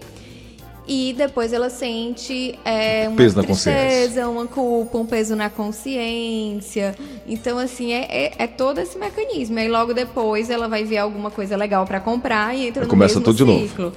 E 0.92 1.14
depois 1.14 1.54
ela 1.54 1.70
sente 1.70 2.58
é, 2.66 3.08
uma 3.08 3.16
Peso 3.16 3.38
na 3.38 3.44
tristeza, 3.44 4.28
uma 4.28 4.48
culpa, 4.48 4.98
um 4.98 5.06
peso 5.06 5.36
na 5.36 5.48
consciência. 5.48 6.96
Então, 7.28 7.60
assim, 7.60 7.94
é, 7.94 8.08
é, 8.10 8.34
é 8.40 8.48
todo 8.48 8.80
esse 8.80 8.98
mecanismo. 8.98 9.60
Aí 9.60 9.68
logo 9.68 9.94
depois 9.94 10.50
ela 10.50 10.68
vai 10.68 10.84
ver 10.84 10.98
alguma 10.98 11.30
coisa 11.30 11.56
legal 11.56 11.86
para 11.86 12.00
comprar 12.00 12.56
e 12.56 12.70
entra 12.70 12.86
no 12.86 12.90
começa 12.90 13.22
tudo 13.22 13.38
de 13.38 13.46
novo. 13.46 13.68
ciclo. 13.68 13.94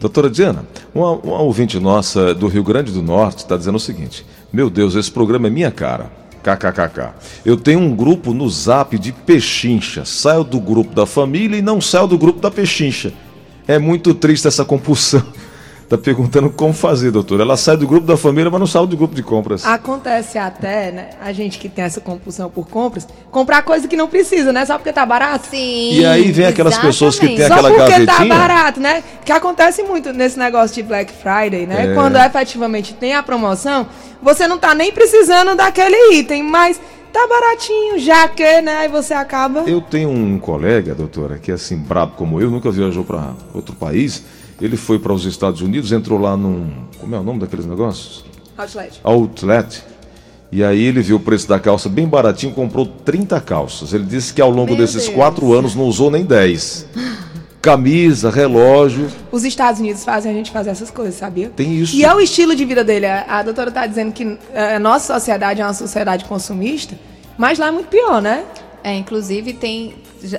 Doutora 0.00 0.30
Diana, 0.30 0.66
uma, 0.94 1.12
uma 1.12 1.42
ouvinte 1.42 1.78
nossa 1.78 2.34
do 2.34 2.48
Rio 2.48 2.64
Grande 2.64 2.90
do 2.92 3.02
Norte 3.02 3.40
está 3.40 3.54
dizendo 3.54 3.76
o 3.76 3.80
seguinte: 3.80 4.24
Meu 4.50 4.70
Deus, 4.70 4.94
esse 4.94 5.10
programa 5.10 5.48
é 5.48 5.50
minha 5.50 5.70
cara. 5.70 6.10
KKKK. 6.42 7.12
Eu 7.44 7.58
tenho 7.58 7.78
um 7.78 7.94
grupo 7.94 8.32
no 8.32 8.48
zap 8.48 8.98
de 8.98 9.12
pechincha. 9.12 10.06
Saio 10.06 10.42
do 10.42 10.58
grupo 10.58 10.94
da 10.94 11.04
família 11.04 11.58
e 11.58 11.62
não 11.62 11.78
saio 11.78 12.06
do 12.06 12.16
grupo 12.16 12.40
da 12.40 12.50
pechincha. 12.50 13.12
É 13.68 13.78
muito 13.78 14.14
triste 14.14 14.48
essa 14.48 14.64
compulsão. 14.64 15.22
Tá 15.92 15.98
perguntando 15.98 16.48
como 16.48 16.72
fazer, 16.72 17.10
doutora. 17.10 17.42
Ela 17.42 17.54
sai 17.54 17.76
do 17.76 17.86
grupo 17.86 18.06
da 18.06 18.16
família, 18.16 18.50
mas 18.50 18.58
não 18.58 18.66
sai 18.66 18.86
do 18.86 18.96
grupo 18.96 19.14
de 19.14 19.22
compras. 19.22 19.62
Acontece 19.66 20.38
até, 20.38 20.90
né? 20.90 21.10
A 21.20 21.34
gente 21.34 21.58
que 21.58 21.68
tem 21.68 21.84
essa 21.84 22.00
compulsão 22.00 22.48
por 22.48 22.66
compras, 22.66 23.06
comprar 23.30 23.60
coisa 23.62 23.86
que 23.86 23.94
não 23.94 24.08
precisa, 24.08 24.54
né? 24.54 24.64
Só 24.64 24.78
porque 24.78 24.90
tá 24.90 25.04
barato. 25.04 25.48
Sim. 25.50 25.92
E 25.92 26.06
aí 26.06 26.32
vem 26.32 26.46
aquelas 26.46 26.78
pessoas 26.78 27.18
que 27.18 27.26
têm 27.26 27.46
Só 27.46 27.52
aquela 27.52 27.68
porque 27.68 27.82
tá 27.82 27.98
gavetinha? 27.98 28.34
barato, 28.34 28.80
né? 28.80 29.04
Que 29.22 29.32
acontece 29.32 29.82
muito 29.82 30.14
nesse 30.14 30.38
negócio 30.38 30.74
de 30.74 30.82
Black 30.82 31.12
Friday, 31.12 31.66
né? 31.66 31.90
É. 31.90 31.94
Quando 31.94 32.16
efetivamente 32.16 32.94
tem 32.94 33.12
a 33.12 33.22
promoção, 33.22 33.86
você 34.22 34.48
não 34.48 34.56
tá 34.56 34.74
nem 34.74 34.90
precisando 34.92 35.54
daquele 35.54 36.14
item, 36.14 36.42
mas 36.42 36.80
tá 37.12 37.26
baratinho, 37.28 37.98
já 37.98 38.26
que, 38.28 38.62
né? 38.62 38.78
Aí 38.78 38.88
você 38.88 39.12
acaba. 39.12 39.64
Eu 39.66 39.82
tenho 39.82 40.08
um 40.08 40.38
colega, 40.38 40.94
doutora, 40.94 41.36
que 41.36 41.50
é 41.50 41.54
assim, 41.54 41.76
brabo 41.76 42.14
como 42.16 42.40
eu, 42.40 42.50
nunca 42.50 42.70
viajou 42.70 43.04
para 43.04 43.34
outro 43.52 43.74
país. 43.74 44.24
Ele 44.60 44.76
foi 44.76 44.98
para 44.98 45.12
os 45.12 45.24
Estados 45.24 45.60
Unidos, 45.60 45.92
entrou 45.92 46.18
lá 46.20 46.36
num. 46.36 46.70
Como 47.00 47.14
é 47.14 47.18
o 47.18 47.22
nome 47.22 47.40
daqueles 47.40 47.66
negócios? 47.66 48.24
Outlet. 48.56 49.00
Outlet. 49.02 49.82
E 50.52 50.62
aí 50.62 50.82
ele 50.84 51.00
viu 51.00 51.16
o 51.16 51.20
preço 51.20 51.48
da 51.48 51.58
calça 51.58 51.88
bem 51.88 52.06
baratinho, 52.06 52.52
comprou 52.52 52.84
30 52.86 53.40
calças. 53.40 53.92
Ele 53.94 54.04
disse 54.04 54.34
que 54.34 54.40
ao 54.40 54.50
longo 54.50 54.72
Meu 54.72 54.76
desses 54.76 55.04
Deus. 55.04 55.14
quatro 55.14 55.52
anos 55.54 55.74
não 55.74 55.84
usou 55.84 56.10
nem 56.10 56.24
10. 56.24 56.86
Camisa, 57.62 58.28
relógio, 58.28 59.08
Os 59.30 59.44
Estados 59.44 59.80
Unidos 59.80 60.04
fazem 60.04 60.32
a 60.32 60.34
gente 60.34 60.50
fazer 60.50 60.70
essas 60.70 60.90
coisas, 60.90 61.14
sabia? 61.14 61.48
tem 61.54 61.76
isso. 61.78 61.94
E 61.94 62.04
é 62.04 62.12
o 62.12 62.18
estilo 62.20 62.56
de 62.56 62.64
vida 62.64 62.82
dele. 62.82 63.06
A, 63.06 63.40
doutora 63.44 63.70
tá 63.70 63.86
dizendo 63.86 64.12
que 64.12 64.36
eh, 64.52 64.74
a 64.74 64.78
nossa 64.80 65.14
sociedade 65.14 65.60
é 65.60 65.64
uma 65.64 65.72
sociedade 65.72 66.24
consumista, 66.24 66.98
mas 67.38 67.60
lá 67.60 67.68
é 67.68 67.70
muito 67.70 67.86
pior, 67.86 68.20
né? 68.20 68.44
É, 68.84 68.94
inclusive 68.96 69.52
tem, 69.52 69.94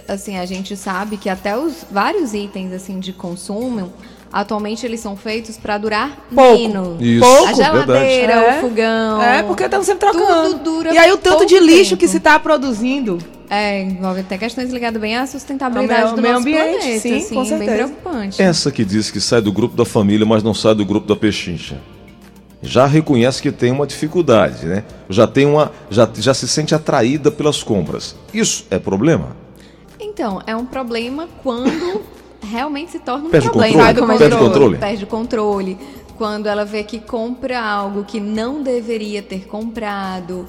assim, 0.07 0.38
a 0.38 0.45
gente 0.45 0.75
sabe 0.75 1.17
que 1.17 1.29
até 1.29 1.57
os 1.57 1.85
vários 1.89 2.33
itens 2.33 2.73
assim 2.73 3.00
de 3.00 3.13
consumo, 3.13 3.93
atualmente 4.31 4.85
eles 4.85 5.00
são 5.00 5.15
feitos 5.15 5.57
para 5.57 5.77
durar 5.77 6.27
Pouco. 6.33 6.57
menos. 6.59 6.97
Isso, 7.01 7.21
Pouco. 7.25 7.45
A 7.50 7.53
geladeira, 7.53 8.35
verdade. 8.41 8.57
o 8.57 8.62
fogão. 8.62 9.21
É, 9.23 9.43
porque 9.43 9.63
estão 9.63 9.81
sempre 9.83 10.09
trocando. 10.12 10.50
Tudo 10.57 10.63
dura 10.63 10.93
e 10.93 10.97
aí 10.97 11.12
o 11.12 11.17
tanto 11.17 11.45
de 11.45 11.57
lixo 11.59 11.91
tempo. 11.91 12.00
que 12.01 12.07
se 12.07 12.17
está 12.17 12.38
produzindo. 12.39 13.17
É, 13.50 13.83
envolve 13.83 14.21
até 14.21 14.38
questões 14.38 14.71
ligadas 14.71 15.00
bem 15.00 15.15
à 15.15 15.27
sustentabilidade 15.27 16.01
meio- 16.05 16.15
do 16.15 16.21
meio 16.21 16.33
nosso 16.33 16.47
ambiente, 16.47 16.79
planeta, 16.79 17.00
sim, 17.00 17.17
assim, 17.17 17.29
com 17.35 17.41
bem 17.41 17.50
certeza. 17.50 17.71
preocupante. 17.75 18.41
Essa 18.41 18.71
que 18.71 18.83
diz 18.83 19.12
que 19.12 19.21
sai 19.21 19.41
do 19.41 19.51
grupo 19.53 19.75
da 19.77 19.85
família, 19.85 20.25
mas 20.25 20.41
não 20.41 20.53
sai 20.55 20.73
do 20.73 20.83
grupo 20.83 21.07
da 21.07 21.15
pechincha. 21.15 21.77
Já 22.63 22.86
reconhece 22.86 23.41
que 23.41 23.51
tem 23.51 23.72
uma 23.72 23.86
dificuldade, 23.86 24.65
né? 24.65 24.86
Já 25.10 25.27
tem 25.27 25.46
uma, 25.46 25.72
já, 25.89 26.10
já 26.15 26.34
se 26.34 26.48
sente 26.48 26.74
atraída 26.74 27.29
pelas 27.29 27.62
compras. 27.62 28.15
Isso 28.34 28.65
é 28.72 28.79
problema? 28.79 29.36
Então, 30.00 30.41
é 30.48 30.55
um 30.55 30.65
problema 30.65 31.27
quando 31.43 32.01
realmente 32.41 32.91
se 32.91 33.00
torna 33.00 33.27
um 33.27 33.29
Perde 33.29 33.50
problema. 33.50 33.93
controle? 33.93 34.17
Perde 34.17 34.34
o 34.34 34.39
controle? 34.39 34.77
Perde 34.77 35.03
o 35.03 35.08
controle. 35.08 35.77
Quando 36.17 36.48
ela 36.48 36.63
vê 36.63 36.84
que 36.84 37.00
compra 37.00 37.62
algo 37.62 38.05
que 38.05 38.22
não 38.22 38.63
deveria 38.63 39.22
ter 39.22 39.46
comprado. 39.46 40.48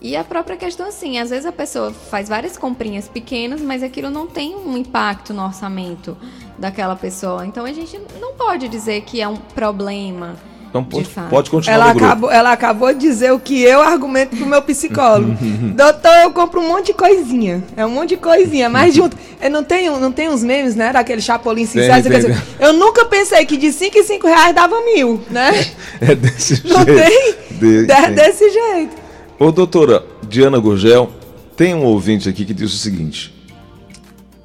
E 0.00 0.14
a 0.14 0.22
própria 0.22 0.56
questão, 0.56 0.86
assim, 0.86 1.18
às 1.18 1.30
vezes 1.30 1.46
a 1.46 1.52
pessoa 1.52 1.90
faz 1.90 2.28
várias 2.28 2.56
comprinhas 2.56 3.08
pequenas, 3.08 3.60
mas 3.60 3.82
aquilo 3.82 4.08
não 4.08 4.28
tem 4.28 4.54
um 4.54 4.76
impacto 4.76 5.34
no 5.34 5.44
orçamento 5.44 6.16
daquela 6.56 6.94
pessoa. 6.94 7.44
Então 7.44 7.64
a 7.64 7.72
gente 7.72 8.00
não 8.20 8.34
pode 8.34 8.68
dizer 8.68 9.00
que 9.00 9.20
é 9.20 9.26
um 9.26 9.36
problema. 9.36 10.36
Então 10.80 11.00
de 11.02 11.08
pode, 11.08 11.28
pode 11.30 11.50
continuar 11.50 11.74
Ela 11.76 11.86
no 11.86 11.90
grupo. 11.94 12.06
acabou, 12.06 12.30
ela 12.30 12.52
acabou 12.52 12.92
de 12.92 13.00
dizer 13.00 13.32
o 13.32 13.38
que 13.38 13.62
eu 13.62 13.80
argumento 13.80 14.36
pro 14.36 14.46
meu 14.46 14.60
psicólogo. 14.62 15.36
Doutor, 15.76 16.14
eu 16.22 16.30
compro 16.32 16.60
um 16.60 16.68
monte 16.68 16.86
de 16.86 16.94
coisinha. 16.94 17.62
É 17.76 17.84
um 17.86 17.90
monte 17.90 18.10
de 18.10 18.16
coisinha. 18.16 18.68
Mas 18.68 18.94
junto. 18.94 19.16
Eu 19.40 19.50
não 19.50 19.62
tenho, 19.62 19.98
não 20.00 20.10
tem 20.10 20.28
uns 20.30 20.42
memes, 20.42 20.74
né? 20.74 20.92
Daquele 20.92 21.20
Chapolin 21.20 21.66
sincero. 21.66 22.02
Tem, 22.02 22.10
tem, 22.12 22.20
dizer, 22.30 22.42
Eu 22.58 22.72
nunca 22.72 23.04
pensei 23.04 23.44
que 23.44 23.56
de 23.56 23.70
5 23.70 23.98
em 23.98 24.02
5 24.02 24.26
reais 24.26 24.54
dava 24.54 24.80
mil, 24.82 25.20
né? 25.30 25.66
É 26.00 26.14
desse 26.14 26.62
Não 26.66 26.84
jeito. 26.84 27.02
tem? 27.02 27.34
De- 27.58 27.80
sim. 27.86 28.12
desse 28.14 28.50
jeito. 28.50 28.96
Ô, 29.38 29.52
doutora 29.52 30.02
Diana 30.26 30.58
Gurgel, 30.58 31.10
tem 31.56 31.74
um 31.74 31.84
ouvinte 31.84 32.28
aqui 32.28 32.44
que 32.46 32.54
diz 32.54 32.72
o 32.72 32.76
seguinte: 32.78 33.34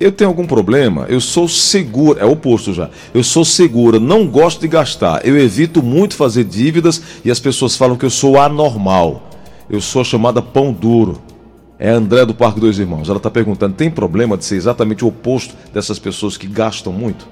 Eu 0.02 0.12
tenho 0.12 0.32
algum 0.32 0.48
problema? 0.48 1.06
Eu 1.08 1.22
sou 1.22 1.48
segura, 1.48 2.22
é 2.22 2.26
o 2.26 2.32
oposto 2.32 2.74
já. 2.74 2.90
Eu 3.14 3.24
sou 3.24 3.46
segura, 3.46 4.00
não 4.00 4.26
gosto 4.26 4.62
de 4.62 4.68
gastar. 4.68 5.24
Eu 5.24 5.38
evito 5.38 5.84
muito 5.84 6.16
fazer 6.16 6.44
dívidas 6.44 7.00
e 7.24 7.30
as 7.30 7.40
pessoas 7.40 7.76
falam 7.76 7.96
que 7.96 8.04
eu 8.04 8.10
sou 8.10 8.40
anormal. 8.40 9.30
Eu 9.70 9.80
sou 9.80 10.04
chamada 10.04 10.42
pão 10.42 10.74
duro. 10.74 11.22
É 11.78 11.92
a 11.92 11.96
André 11.96 12.26
do 12.26 12.34
Parque 12.34 12.60
Dois 12.60 12.80
Irmãos. 12.80 13.10
Ela 13.10 13.18
está 13.18 13.30
perguntando: 13.30 13.76
tem 13.76 13.92
problema 13.92 14.36
de 14.36 14.44
ser 14.44 14.56
exatamente 14.56 15.06
o 15.06 15.08
oposto 15.08 15.54
dessas 15.72 16.00
pessoas 16.00 16.36
que 16.36 16.48
gastam 16.48 16.92
muito? 16.92 17.28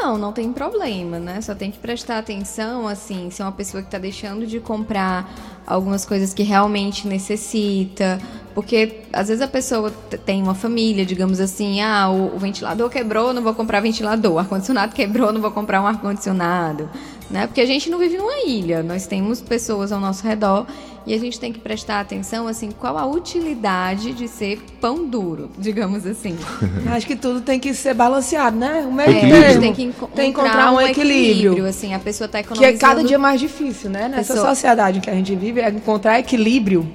Não, 0.00 0.16
não 0.16 0.32
tem 0.32 0.50
problema, 0.50 1.18
né? 1.18 1.42
Só 1.42 1.54
tem 1.54 1.70
que 1.70 1.78
prestar 1.78 2.16
atenção, 2.16 2.88
assim, 2.88 3.30
se 3.30 3.42
é 3.42 3.44
uma 3.44 3.52
pessoa 3.52 3.82
que 3.82 3.88
está 3.88 3.98
deixando 3.98 4.46
de 4.46 4.58
comprar 4.58 5.30
algumas 5.66 6.06
coisas 6.06 6.32
que 6.32 6.42
realmente 6.42 7.06
necessita. 7.06 8.18
Porque 8.54 9.02
às 9.12 9.28
vezes 9.28 9.42
a 9.42 9.46
pessoa 9.46 9.92
tem 10.24 10.42
uma 10.42 10.54
família, 10.54 11.04
digamos 11.04 11.38
assim, 11.38 11.82
ah, 11.82 12.08
o, 12.08 12.34
o 12.34 12.38
ventilador 12.38 12.88
quebrou, 12.88 13.34
não 13.34 13.42
vou 13.42 13.52
comprar 13.52 13.80
ventilador. 13.80 14.32
O 14.32 14.38
ar-condicionado 14.38 14.94
quebrou, 14.94 15.32
não 15.34 15.40
vou 15.42 15.50
comprar 15.50 15.82
um 15.82 15.86
ar-condicionado. 15.86 16.88
Né? 17.30 17.46
Porque 17.46 17.60
a 17.60 17.66
gente 17.66 17.90
não 17.90 17.98
vive 17.98 18.16
numa 18.16 18.40
ilha, 18.46 18.82
nós 18.82 19.06
temos 19.06 19.42
pessoas 19.42 19.92
ao 19.92 20.00
nosso 20.00 20.26
redor 20.26 20.66
e 21.06 21.14
a 21.14 21.18
gente 21.18 21.40
tem 21.40 21.52
que 21.52 21.58
prestar 21.58 22.00
atenção, 22.00 22.46
assim, 22.46 22.70
qual 22.70 22.96
a 22.98 23.06
utilidade 23.06 24.12
de 24.12 24.28
ser 24.28 24.60
pão 24.80 25.06
duro, 25.06 25.50
digamos 25.58 26.06
assim. 26.06 26.36
Acho 26.94 27.06
que 27.06 27.16
tudo 27.16 27.40
tem 27.40 27.58
que 27.58 27.72
ser 27.74 27.94
balanceado, 27.94 28.56
né? 28.56 28.86
O 28.88 28.92
meio 28.92 29.08
É, 29.10 29.12
a 29.12 29.16
Equilíbrio. 29.18 29.50
gente 29.52 29.60
tem 29.60 29.72
que 29.74 29.82
enco- 29.82 30.06
Tem 30.14 30.32
que 30.32 30.40
encontrar 30.40 30.72
um 30.72 30.80
equilíbrio. 30.80 31.66
assim, 31.66 31.94
a 31.94 31.98
pessoa 31.98 32.26
está 32.26 32.38
Que 32.38 32.44
economizando. 32.46 32.76
é 32.76 32.78
cada 32.78 33.02
dia 33.04 33.18
mais 33.18 33.40
difícil, 33.40 33.90
né? 33.90 34.08
Nessa 34.08 34.34
Pessoa- 34.34 34.48
sociedade 34.50 34.98
em 34.98 35.00
que 35.00 35.10
a 35.10 35.14
gente 35.14 35.34
vive, 35.34 35.60
é 35.60 35.68
encontrar 35.70 36.18
equilíbrio. 36.20 36.86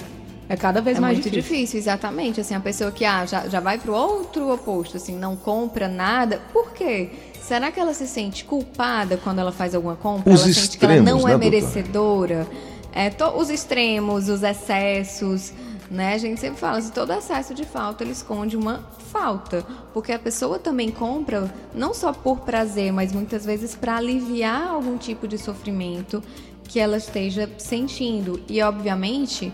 É 0.48 0.56
cada 0.56 0.80
vez 0.80 0.98
é 0.98 1.02
mais 1.02 1.18
muito 1.18 1.30
difícil. 1.30 1.56
difícil. 1.56 1.80
exatamente. 1.80 2.40
Assim, 2.40 2.54
a 2.54 2.60
pessoa 2.60 2.92
que 2.92 3.04
ah, 3.04 3.26
já, 3.26 3.48
já 3.48 3.60
vai 3.60 3.80
pro 3.80 3.94
outro 3.94 4.54
oposto, 4.54 4.98
assim, 4.98 5.18
não 5.18 5.36
compra 5.36 5.88
nada. 5.88 6.40
Por 6.54 6.72
quê? 6.72 7.10
Será 7.42 7.72
que 7.72 7.80
ela 7.80 7.94
se 7.94 8.08
sente 8.08 8.44
culpada 8.46 9.18
quando 9.24 9.40
ela 9.40 9.52
faz 9.52 9.74
alguma 9.74 9.96
compra? 9.96 10.32
Os 10.34 10.44
ela 10.44 10.54
sente 10.54 10.78
que 10.78 10.86
ela 10.86 10.96
extremos, 10.96 11.22
não 11.24 11.28
né, 11.28 11.48
é 11.48 11.82
doutora? 11.84 12.48
É, 12.96 13.10
to- 13.10 13.38
os 13.38 13.50
extremos, 13.50 14.30
os 14.30 14.42
excessos, 14.42 15.52
né? 15.92 16.14
A 16.14 16.18
gente 16.18 16.40
sempre 16.40 16.58
fala, 16.60 16.82
se 16.82 16.92
todo 16.92 17.12
excesso 17.12 17.54
de 17.54 17.66
falta, 17.66 18.04
ele 18.04 18.14
esconde 18.14 18.56
uma 18.56 18.88
falta. 19.12 19.64
Porque 19.94 20.14
a 20.14 20.18
pessoa 20.18 20.58
também 20.58 20.90
compra 20.90 21.54
não 21.74 21.94
só 21.94 22.14
por 22.14 22.40
prazer, 22.40 22.94
mas 22.94 23.12
muitas 23.12 23.46
vezes 23.46 23.76
para 23.76 23.98
aliviar 23.98 24.70
algum 24.70 24.98
tipo 24.98 25.28
de 25.28 25.38
sofrimento 25.38 26.24
que 26.64 26.80
ela 26.80 26.98
esteja 26.98 27.50
sentindo. 27.58 28.42
E, 28.48 28.62
obviamente, 28.62 29.54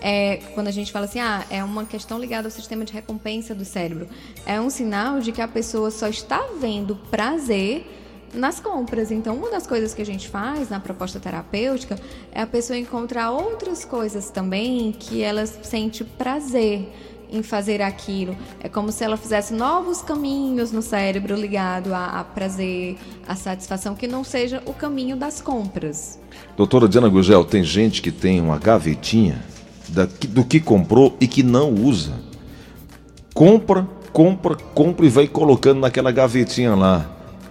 é, 0.00 0.38
quando 0.54 0.66
a 0.66 0.72
gente 0.72 0.90
fala 0.90 1.04
assim, 1.06 1.20
ah, 1.20 1.44
é 1.48 1.62
uma 1.62 1.84
questão 1.84 2.18
ligada 2.18 2.48
ao 2.48 2.50
sistema 2.50 2.84
de 2.84 2.92
recompensa 2.92 3.54
do 3.54 3.64
cérebro, 3.64 4.08
é 4.44 4.60
um 4.60 4.68
sinal 4.68 5.20
de 5.20 5.30
que 5.30 5.40
a 5.40 5.48
pessoa 5.48 5.90
só 5.90 6.08
está 6.08 6.44
vendo 6.60 6.96
prazer 7.10 7.86
nas 8.32 8.60
compras. 8.60 9.10
Então, 9.10 9.36
uma 9.36 9.50
das 9.50 9.66
coisas 9.66 9.92
que 9.94 10.02
a 10.02 10.06
gente 10.06 10.28
faz 10.28 10.68
na 10.70 10.78
proposta 10.80 11.18
terapêutica 11.18 11.96
é 12.32 12.40
a 12.42 12.46
pessoa 12.46 12.78
encontrar 12.78 13.30
outras 13.30 13.84
coisas 13.84 14.30
também 14.30 14.92
que 14.92 15.22
ela 15.22 15.46
sente 15.46 16.04
prazer 16.04 16.88
em 17.32 17.42
fazer 17.44 17.80
aquilo. 17.80 18.36
É 18.62 18.68
como 18.68 18.90
se 18.90 19.04
ela 19.04 19.16
fizesse 19.16 19.54
novos 19.54 20.02
caminhos 20.02 20.72
no 20.72 20.82
cérebro 20.82 21.36
ligado 21.36 21.94
a, 21.94 22.20
a 22.20 22.24
prazer, 22.24 22.96
a 23.26 23.36
satisfação, 23.36 23.94
que 23.94 24.08
não 24.08 24.24
seja 24.24 24.60
o 24.66 24.72
caminho 24.74 25.16
das 25.16 25.40
compras. 25.40 26.18
Doutora 26.56 26.88
Diana 26.88 27.08
Gugel, 27.08 27.44
tem 27.44 27.62
gente 27.62 28.02
que 28.02 28.10
tem 28.10 28.40
uma 28.40 28.58
gavetinha 28.58 29.40
daqui- 29.88 30.26
do 30.26 30.44
que 30.44 30.58
comprou 30.58 31.16
e 31.20 31.28
que 31.28 31.42
não 31.44 31.72
usa. 31.72 32.12
Compra, 33.32 33.86
compra, 34.12 34.56
compra 34.74 35.06
e 35.06 35.08
vai 35.08 35.28
colocando 35.28 35.80
naquela 35.80 36.10
gavetinha 36.10 36.74
lá. 36.74 37.08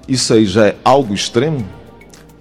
Isso 0.09 0.33
aí 0.33 0.43
já 0.47 0.69
é 0.69 0.75
algo 0.83 1.13
extremo? 1.13 1.63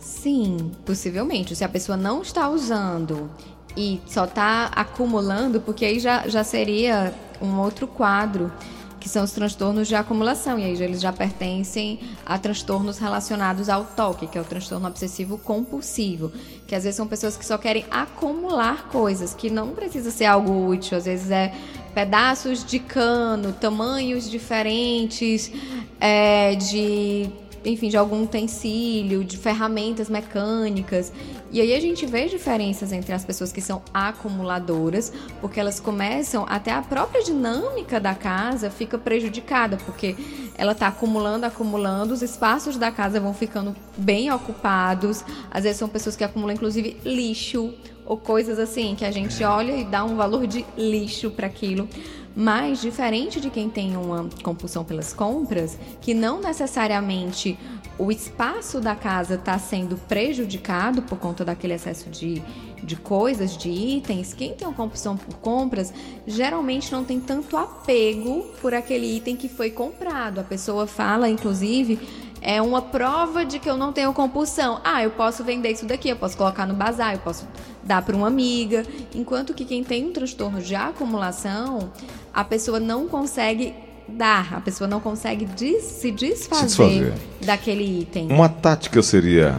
Sim, 0.00 0.72
possivelmente. 0.86 1.54
Se 1.54 1.62
a 1.62 1.68
pessoa 1.68 1.98
não 1.98 2.22
está 2.22 2.48
usando 2.48 3.30
e 3.76 4.00
só 4.06 4.24
está 4.24 4.70
acumulando, 4.74 5.60
porque 5.60 5.84
aí 5.84 6.00
já, 6.00 6.26
já 6.26 6.42
seria 6.42 7.12
um 7.42 7.60
outro 7.60 7.86
quadro, 7.86 8.50
que 8.98 9.06
são 9.06 9.22
os 9.22 9.32
transtornos 9.32 9.86
de 9.86 9.94
acumulação. 9.94 10.58
E 10.58 10.64
aí 10.64 10.82
eles 10.82 10.98
já 11.02 11.12
pertencem 11.12 12.00
a 12.24 12.38
transtornos 12.38 12.96
relacionados 12.96 13.68
ao 13.68 13.84
toque, 13.84 14.26
que 14.26 14.38
é 14.38 14.40
o 14.40 14.44
transtorno 14.44 14.88
obsessivo 14.88 15.36
compulsivo. 15.36 16.32
Que 16.66 16.74
às 16.74 16.84
vezes 16.84 16.96
são 16.96 17.06
pessoas 17.06 17.36
que 17.36 17.44
só 17.44 17.58
querem 17.58 17.84
acumular 17.90 18.88
coisas, 18.88 19.34
que 19.34 19.50
não 19.50 19.74
precisa 19.74 20.10
ser 20.10 20.24
algo 20.24 20.68
útil. 20.68 20.96
Às 20.96 21.04
vezes 21.04 21.30
é 21.30 21.52
pedaços 21.94 22.64
de 22.64 22.78
cano, 22.78 23.52
tamanhos 23.52 24.30
diferentes, 24.30 25.52
é, 26.00 26.54
de 26.54 27.30
enfim, 27.64 27.88
de 27.88 27.96
algum 27.96 28.22
utensílio, 28.22 29.24
de 29.24 29.36
ferramentas 29.36 30.08
mecânicas. 30.08 31.12
E 31.50 31.60
aí 31.60 31.74
a 31.74 31.80
gente 31.80 32.04
vê 32.06 32.26
diferenças 32.26 32.92
entre 32.92 33.12
as 33.12 33.24
pessoas 33.24 33.50
que 33.50 33.60
são 33.60 33.82
acumuladoras, 33.92 35.12
porque 35.40 35.58
elas 35.58 35.80
começam, 35.80 36.44
até 36.48 36.70
a 36.70 36.82
própria 36.82 37.22
dinâmica 37.22 37.98
da 37.98 38.14
casa 38.14 38.70
fica 38.70 38.98
prejudicada, 38.98 39.76
porque 39.78 40.14
ela 40.56 40.72
está 40.72 40.88
acumulando, 40.88 41.46
acumulando, 41.46 42.12
os 42.12 42.22
espaços 42.22 42.76
da 42.76 42.90
casa 42.90 43.20
vão 43.20 43.32
ficando 43.32 43.74
bem 43.96 44.30
ocupados. 44.30 45.24
Às 45.50 45.64
vezes 45.64 45.78
são 45.78 45.88
pessoas 45.88 46.16
que 46.16 46.24
acumulam, 46.24 46.54
inclusive, 46.54 46.96
lixo 47.04 47.72
ou 48.08 48.16
coisas 48.16 48.58
assim, 48.58 48.94
que 48.96 49.04
a 49.04 49.10
gente 49.10 49.44
olha 49.44 49.72
e 49.72 49.84
dá 49.84 50.02
um 50.02 50.16
valor 50.16 50.46
de 50.46 50.64
lixo 50.78 51.30
para 51.30 51.46
aquilo. 51.46 51.86
Mas, 52.34 52.80
diferente 52.80 53.38
de 53.38 53.50
quem 53.50 53.68
tem 53.68 53.96
uma 53.96 54.30
compulsão 54.42 54.82
pelas 54.82 55.12
compras, 55.12 55.78
que 56.00 56.14
não 56.14 56.40
necessariamente 56.40 57.58
o 57.98 58.10
espaço 58.10 58.80
da 58.80 58.94
casa 58.94 59.34
está 59.34 59.58
sendo 59.58 59.96
prejudicado 59.96 61.02
por 61.02 61.18
conta 61.18 61.44
daquele 61.44 61.74
excesso 61.74 62.08
de, 62.08 62.40
de 62.82 62.96
coisas, 62.96 63.56
de 63.56 63.68
itens, 63.68 64.32
quem 64.32 64.54
tem 64.54 64.66
uma 64.66 64.74
compulsão 64.74 65.16
por 65.16 65.34
compras 65.38 65.92
geralmente 66.26 66.92
não 66.92 67.04
tem 67.04 67.20
tanto 67.20 67.56
apego 67.56 68.46
por 68.62 68.72
aquele 68.72 69.16
item 69.16 69.36
que 69.36 69.48
foi 69.48 69.70
comprado. 69.70 70.38
A 70.38 70.44
pessoa 70.44 70.86
fala, 70.86 71.28
inclusive, 71.28 71.98
é 72.40 72.60
uma 72.62 72.80
prova 72.80 73.44
de 73.44 73.58
que 73.58 73.68
eu 73.68 73.76
não 73.76 73.92
tenho 73.92 74.12
compulsão. 74.12 74.80
Ah, 74.84 75.02
eu 75.02 75.10
posso 75.10 75.44
vender 75.44 75.70
isso 75.70 75.86
daqui, 75.86 76.08
eu 76.08 76.16
posso 76.16 76.36
colocar 76.36 76.66
no 76.66 76.74
bazar, 76.74 77.14
eu 77.14 77.18
posso 77.18 77.46
dar 77.82 78.02
para 78.02 78.16
uma 78.16 78.26
amiga. 78.26 78.84
Enquanto 79.14 79.54
que 79.54 79.64
quem 79.64 79.82
tem 79.82 80.06
um 80.06 80.12
transtorno 80.12 80.60
de 80.60 80.74
acumulação, 80.74 81.90
a 82.32 82.44
pessoa 82.44 82.78
não 82.78 83.08
consegue 83.08 83.74
dar, 84.08 84.54
a 84.54 84.60
pessoa 84.60 84.88
não 84.88 85.00
consegue 85.00 85.44
des 85.44 85.82
se, 85.82 86.10
desfazer 86.10 86.68
se 86.68 86.76
desfazer 86.76 87.14
daquele 87.44 88.00
item. 88.02 88.30
Uma 88.30 88.48
tática 88.48 89.02
seria, 89.02 89.58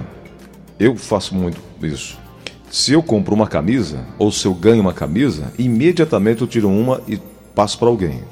eu 0.80 0.96
faço 0.96 1.36
muito 1.36 1.62
isso. 1.82 2.18
Se 2.72 2.94
eu 2.94 3.02
compro 3.02 3.34
uma 3.34 3.48
camisa, 3.48 4.06
ou 4.18 4.32
se 4.32 4.46
eu 4.46 4.54
ganho 4.54 4.82
uma 4.82 4.94
camisa, 4.94 5.52
imediatamente 5.58 6.42
eu 6.42 6.48
tiro 6.48 6.70
uma 6.70 7.02
e 7.08 7.18
passo 7.56 7.78
para 7.78 7.88
alguém. 7.88 8.24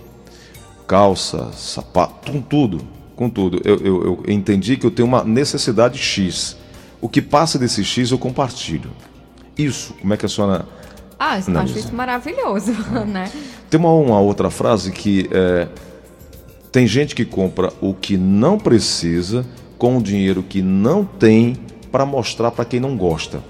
Calça, 0.87 1.51
sapato, 1.53 2.43
tudo, 2.47 2.81
com 3.17 3.29
tudo. 3.29 3.59
Eu, 3.65 3.75
eu, 3.77 4.23
eu 4.25 4.33
entendi 4.33 4.77
que 4.77 4.85
eu 4.85 4.91
tenho 4.91 5.07
uma 5.07 5.25
necessidade 5.25 5.97
X. 5.97 6.55
O 7.01 7.09
que 7.09 7.21
passa 7.21 7.59
desse 7.59 7.83
X 7.83 8.11
eu 8.11 8.17
compartilho. 8.17 8.91
Isso, 9.57 9.93
como 9.99 10.13
é 10.13 10.17
que 10.17 10.25
a 10.25 10.29
senhora 10.29 10.65
ah, 11.19 11.39
eu 11.39 11.59
acho 11.59 11.79
isso 11.79 11.95
maravilhoso, 11.95 12.71
né? 13.07 13.31
Tem 13.69 13.79
uma, 13.79 13.91
uma 13.91 14.19
outra 14.19 14.51
frase 14.51 14.91
que 14.91 15.27
é, 15.31 15.67
tem 16.71 16.85
gente 16.85 17.15
que 17.15 17.25
compra 17.25 17.73
o 17.81 17.93
que 17.93 18.15
não 18.15 18.59
precisa 18.59 19.43
com 19.79 19.97
o 19.97 20.01
dinheiro 20.01 20.43
que 20.43 20.61
não 20.61 21.03
tem 21.03 21.57
para 21.91 22.05
mostrar 22.05 22.51
para 22.51 22.65
quem 22.65 22.79
não 22.79 22.95
gosta. 22.95 23.41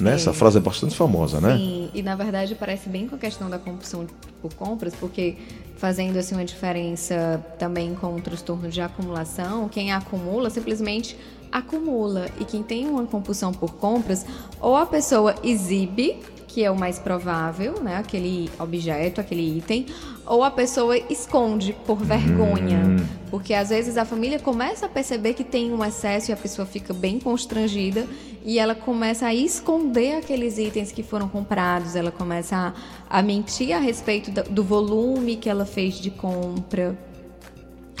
Né? 0.00 0.14
Essa 0.14 0.32
frase 0.32 0.58
é 0.58 0.60
bastante 0.60 0.96
famosa, 0.96 1.40
né? 1.40 1.56
Sim, 1.56 1.90
e 1.94 2.02
na 2.02 2.14
verdade 2.14 2.54
parece 2.54 2.88
bem 2.88 3.06
com 3.06 3.16
a 3.16 3.18
questão 3.18 3.50
da 3.50 3.58
compulsão 3.58 4.06
por 4.40 4.52
compras, 4.54 4.94
porque 4.94 5.36
fazendo 5.76 6.18
assim 6.18 6.34
uma 6.34 6.44
diferença 6.44 7.44
também 7.58 7.94
com 7.94 8.14
o 8.14 8.20
transtorno 8.20 8.68
de 8.68 8.80
acumulação, 8.80 9.68
quem 9.68 9.92
acumula 9.92 10.50
simplesmente 10.50 11.16
acumula 11.52 12.26
e 12.38 12.44
quem 12.44 12.62
tem 12.62 12.88
uma 12.88 13.04
compulsão 13.06 13.52
por 13.52 13.74
compras, 13.74 14.24
ou 14.60 14.76
a 14.76 14.86
pessoa 14.86 15.34
exibe 15.42 16.16
que 16.52 16.64
é 16.64 16.70
o 16.70 16.76
mais 16.76 16.98
provável, 16.98 17.80
né? 17.80 17.96
Aquele 17.96 18.50
objeto, 18.58 19.20
aquele 19.20 19.58
item, 19.58 19.86
ou 20.26 20.42
a 20.42 20.50
pessoa 20.50 20.96
esconde 21.08 21.72
por 21.86 21.98
vergonha. 21.98 22.78
Hum. 22.78 23.06
Porque 23.30 23.54
às 23.54 23.68
vezes 23.68 23.96
a 23.96 24.04
família 24.04 24.38
começa 24.40 24.86
a 24.86 24.88
perceber 24.88 25.34
que 25.34 25.44
tem 25.44 25.72
um 25.72 25.84
excesso 25.84 26.30
e 26.30 26.34
a 26.34 26.36
pessoa 26.36 26.66
fica 26.66 26.92
bem 26.92 27.20
constrangida 27.20 28.04
e 28.44 28.58
ela 28.58 28.74
começa 28.74 29.26
a 29.26 29.34
esconder 29.34 30.16
aqueles 30.16 30.58
itens 30.58 30.92
que 30.92 31.02
foram 31.02 31.28
comprados, 31.28 31.96
ela 31.96 32.10
começa 32.10 32.74
a, 33.08 33.18
a 33.18 33.22
mentir 33.22 33.74
a 33.74 33.78
respeito 33.78 34.30
do, 34.30 34.42
do 34.44 34.64
volume 34.64 35.36
que 35.36 35.48
ela 35.48 35.64
fez 35.64 35.94
de 35.94 36.10
compra. 36.10 36.98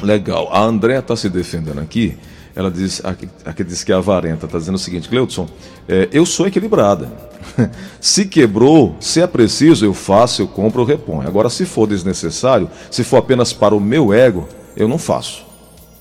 Legal. 0.02 0.48
A 0.52 0.62
André 0.62 0.98
está 0.98 1.14
se 1.14 1.28
defendendo 1.28 1.80
aqui 1.80 2.16
ela 2.54 2.70
diz, 2.70 3.04
aqui, 3.04 3.28
aqui 3.44 3.64
diz 3.64 3.84
que 3.84 3.92
é 3.92 3.94
avarenta, 3.94 4.46
está 4.46 4.58
dizendo 4.58 4.74
o 4.74 4.78
seguinte, 4.78 5.08
Gleudson, 5.08 5.48
é, 5.88 6.08
eu 6.12 6.26
sou 6.26 6.46
equilibrada. 6.46 7.10
se 8.00 8.26
quebrou, 8.26 8.96
se 9.00 9.20
é 9.20 9.26
preciso, 9.26 9.84
eu 9.84 9.94
faço, 9.94 10.42
eu 10.42 10.48
compro, 10.48 10.82
eu 10.82 10.86
reponho. 10.86 11.26
Agora, 11.26 11.48
se 11.48 11.64
for 11.64 11.86
desnecessário, 11.86 12.68
se 12.90 13.04
for 13.04 13.18
apenas 13.18 13.52
para 13.52 13.74
o 13.74 13.80
meu 13.80 14.12
ego, 14.12 14.48
eu 14.76 14.88
não 14.88 14.98
faço. 14.98 15.46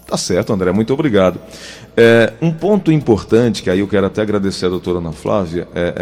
Tá 0.09 0.17
certo, 0.17 0.51
André, 0.51 0.71
muito 0.71 0.91
obrigado. 0.91 1.39
É, 1.95 2.33
um 2.41 2.51
ponto 2.51 2.91
importante, 2.91 3.61
que 3.61 3.69
aí 3.69 3.81
eu 3.81 3.87
quero 3.87 4.07
até 4.07 4.23
agradecer 4.23 4.65
a 4.65 4.69
doutora 4.69 4.97
Ana 4.97 5.11
Flávia, 5.11 5.67
é, 5.75 5.93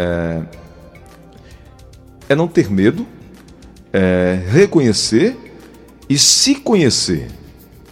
é, 2.28 2.32
é 2.32 2.34
não 2.34 2.48
ter 2.48 2.70
medo, 2.70 3.06
é 3.92 4.40
reconhecer 4.48 5.36
e 6.08 6.16
se 6.18 6.54
conhecer 6.54 7.28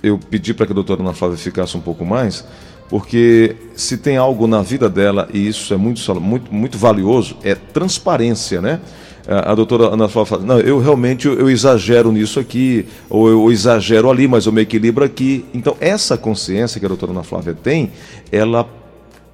eu 0.02 0.18
pedi 0.18 0.54
para 0.54 0.66
que 0.66 0.72
a 0.72 0.74
doutora 0.74 1.02
Ana 1.02 1.12
Flávia 1.12 1.36
ficasse 1.36 1.76
um 1.76 1.80
pouco 1.80 2.04
mais, 2.04 2.46
porque 2.88 3.56
se 3.74 3.98
tem 3.98 4.16
algo 4.16 4.46
na 4.46 4.62
vida 4.62 4.88
dela, 4.88 5.28
e 5.32 5.48
isso 5.48 5.74
é 5.74 5.76
muito, 5.76 6.20
muito, 6.20 6.54
muito 6.54 6.78
valioso, 6.78 7.36
é 7.42 7.54
transparência, 7.54 8.62
né? 8.62 8.80
A 9.26 9.54
doutora 9.54 9.92
Ana 9.92 10.08
Flávia 10.08 10.30
fala, 10.30 10.42
não, 10.42 10.60
eu 10.60 10.78
realmente 10.78 11.26
eu, 11.26 11.34
eu 11.34 11.50
exagero 11.50 12.12
nisso 12.12 12.38
aqui, 12.38 12.86
ou 13.10 13.28
eu 13.28 13.50
exagero 13.50 14.08
ali, 14.08 14.28
mas 14.28 14.46
eu 14.46 14.52
me 14.52 14.62
equilibro 14.62 15.04
aqui. 15.04 15.44
Então, 15.52 15.76
essa 15.80 16.16
consciência 16.16 16.78
que 16.78 16.86
a 16.86 16.88
doutora 16.88 17.10
Ana 17.12 17.24
Flávia 17.24 17.52
tem, 17.54 17.90
ela 18.30 18.68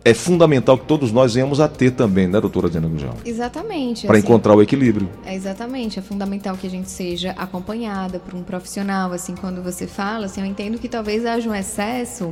é 0.05 0.14
fundamental 0.14 0.76
que 0.76 0.87
todos 0.87 1.12
nós 1.12 1.35
venhamos 1.35 1.61
a 1.61 1.68
ter 1.68 1.92
também, 1.92 2.26
né, 2.26 2.40
doutora 2.40 2.68
Diana 2.68 2.88
Gujal? 2.88 3.14
Exatamente. 3.24 4.07
Para 4.07 4.16
assim, 4.16 4.26
encontrar 4.26 4.55
o 4.55 4.62
equilíbrio. 4.62 5.09
É 5.24 5.35
exatamente. 5.35 5.98
É 5.98 6.02
fundamental 6.02 6.57
que 6.57 6.66
a 6.66 6.70
gente 6.70 6.90
seja 6.90 7.33
acompanhada 7.33 8.18
por 8.18 8.35
um 8.35 8.42
profissional. 8.42 9.12
Assim, 9.12 9.35
quando 9.35 9.62
você 9.62 9.87
fala, 9.87 10.26
assim, 10.26 10.40
eu 10.40 10.46
entendo 10.46 10.78
que 10.78 10.88
talvez 10.88 11.24
haja 11.24 11.48
um 11.48 11.55
excesso, 11.55 12.31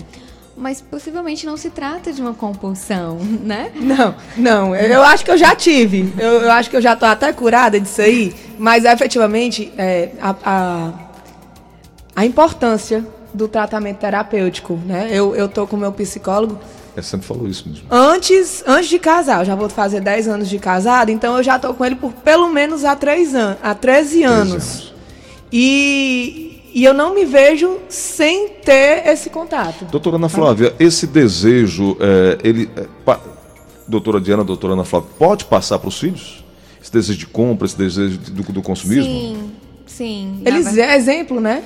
mas 0.60 0.80
possivelmente 0.80 1.46
não 1.46 1.56
se 1.56 1.70
trata 1.70 2.12
de 2.12 2.20
uma 2.20 2.34
compulsão, 2.34 3.18
né? 3.42 3.72
Não, 3.74 4.14
não. 4.36 4.76
Eu 4.76 5.02
acho 5.02 5.24
que 5.24 5.30
eu 5.30 5.38
já 5.38 5.56
tive. 5.56 6.12
Eu, 6.18 6.42
eu 6.42 6.52
acho 6.52 6.68
que 6.68 6.76
eu 6.76 6.82
já 6.82 6.92
estou 6.92 7.08
até 7.08 7.32
curada 7.32 7.80
disso 7.80 8.02
aí, 8.02 8.34
mas 8.58 8.84
efetivamente 8.84 9.72
é, 9.78 10.10
a, 10.20 10.36
a, 10.44 10.92
a 12.14 12.26
importância 12.26 13.04
do 13.32 13.48
tratamento 13.48 13.98
terapêutico, 13.98 14.78
né? 14.84 15.08
Eu, 15.10 15.34
eu 15.34 15.48
tô 15.48 15.66
com 15.66 15.76
o 15.76 15.80
meu 15.80 15.92
psicólogo 15.92 16.58
é, 16.96 17.02
sempre 17.02 17.26
falou 17.26 17.46
isso 17.46 17.68
mesmo. 17.68 17.84
Antes, 17.88 18.64
antes 18.66 18.88
de 18.88 18.98
casar, 18.98 19.40
eu 19.40 19.44
já 19.44 19.54
vou 19.54 19.68
fazer 19.68 20.00
10 20.00 20.26
anos 20.26 20.48
de 20.48 20.58
casado, 20.58 21.10
então 21.10 21.36
eu 21.36 21.42
já 21.42 21.56
estou 21.56 21.72
com 21.72 21.84
ele 21.84 21.94
por 21.94 22.12
pelo 22.12 22.48
menos 22.50 22.84
há, 22.84 22.96
3 22.96 23.34
an 23.34 23.56
há 23.62 23.74
13 23.74 24.22
anos. 24.24 24.48
13 24.48 24.64
anos. 24.64 24.94
E, 25.52 26.49
e 26.72 26.84
eu 26.84 26.94
não 26.94 27.14
me 27.14 27.24
vejo 27.24 27.78
sem 27.88 28.48
ter 28.48 29.06
esse 29.06 29.30
contato. 29.30 29.84
Doutora 29.86 30.16
Ana 30.16 30.28
Flávia, 30.28 30.74
esse 30.78 31.06
desejo, 31.06 31.96
é, 32.00 32.38
ele. 32.42 32.70
É, 32.76 32.86
pa, 33.04 33.20
doutora 33.88 34.20
Diana, 34.20 34.44
doutora 34.44 34.74
Ana 34.74 34.84
Flávia, 34.84 35.08
pode 35.18 35.44
passar 35.46 35.78
para 35.78 35.88
os 35.88 35.98
filhos? 35.98 36.44
Esse 36.80 36.92
desejo 36.92 37.18
de 37.18 37.26
compra, 37.26 37.66
esse 37.66 37.76
desejo 37.76 38.18
do, 38.18 38.52
do 38.52 38.62
consumismo? 38.62 39.04
Sim, 39.04 39.50
sim. 39.86 40.42
Eles 40.44 40.76
é 40.78 40.96
exemplo, 40.96 41.40
né? 41.40 41.62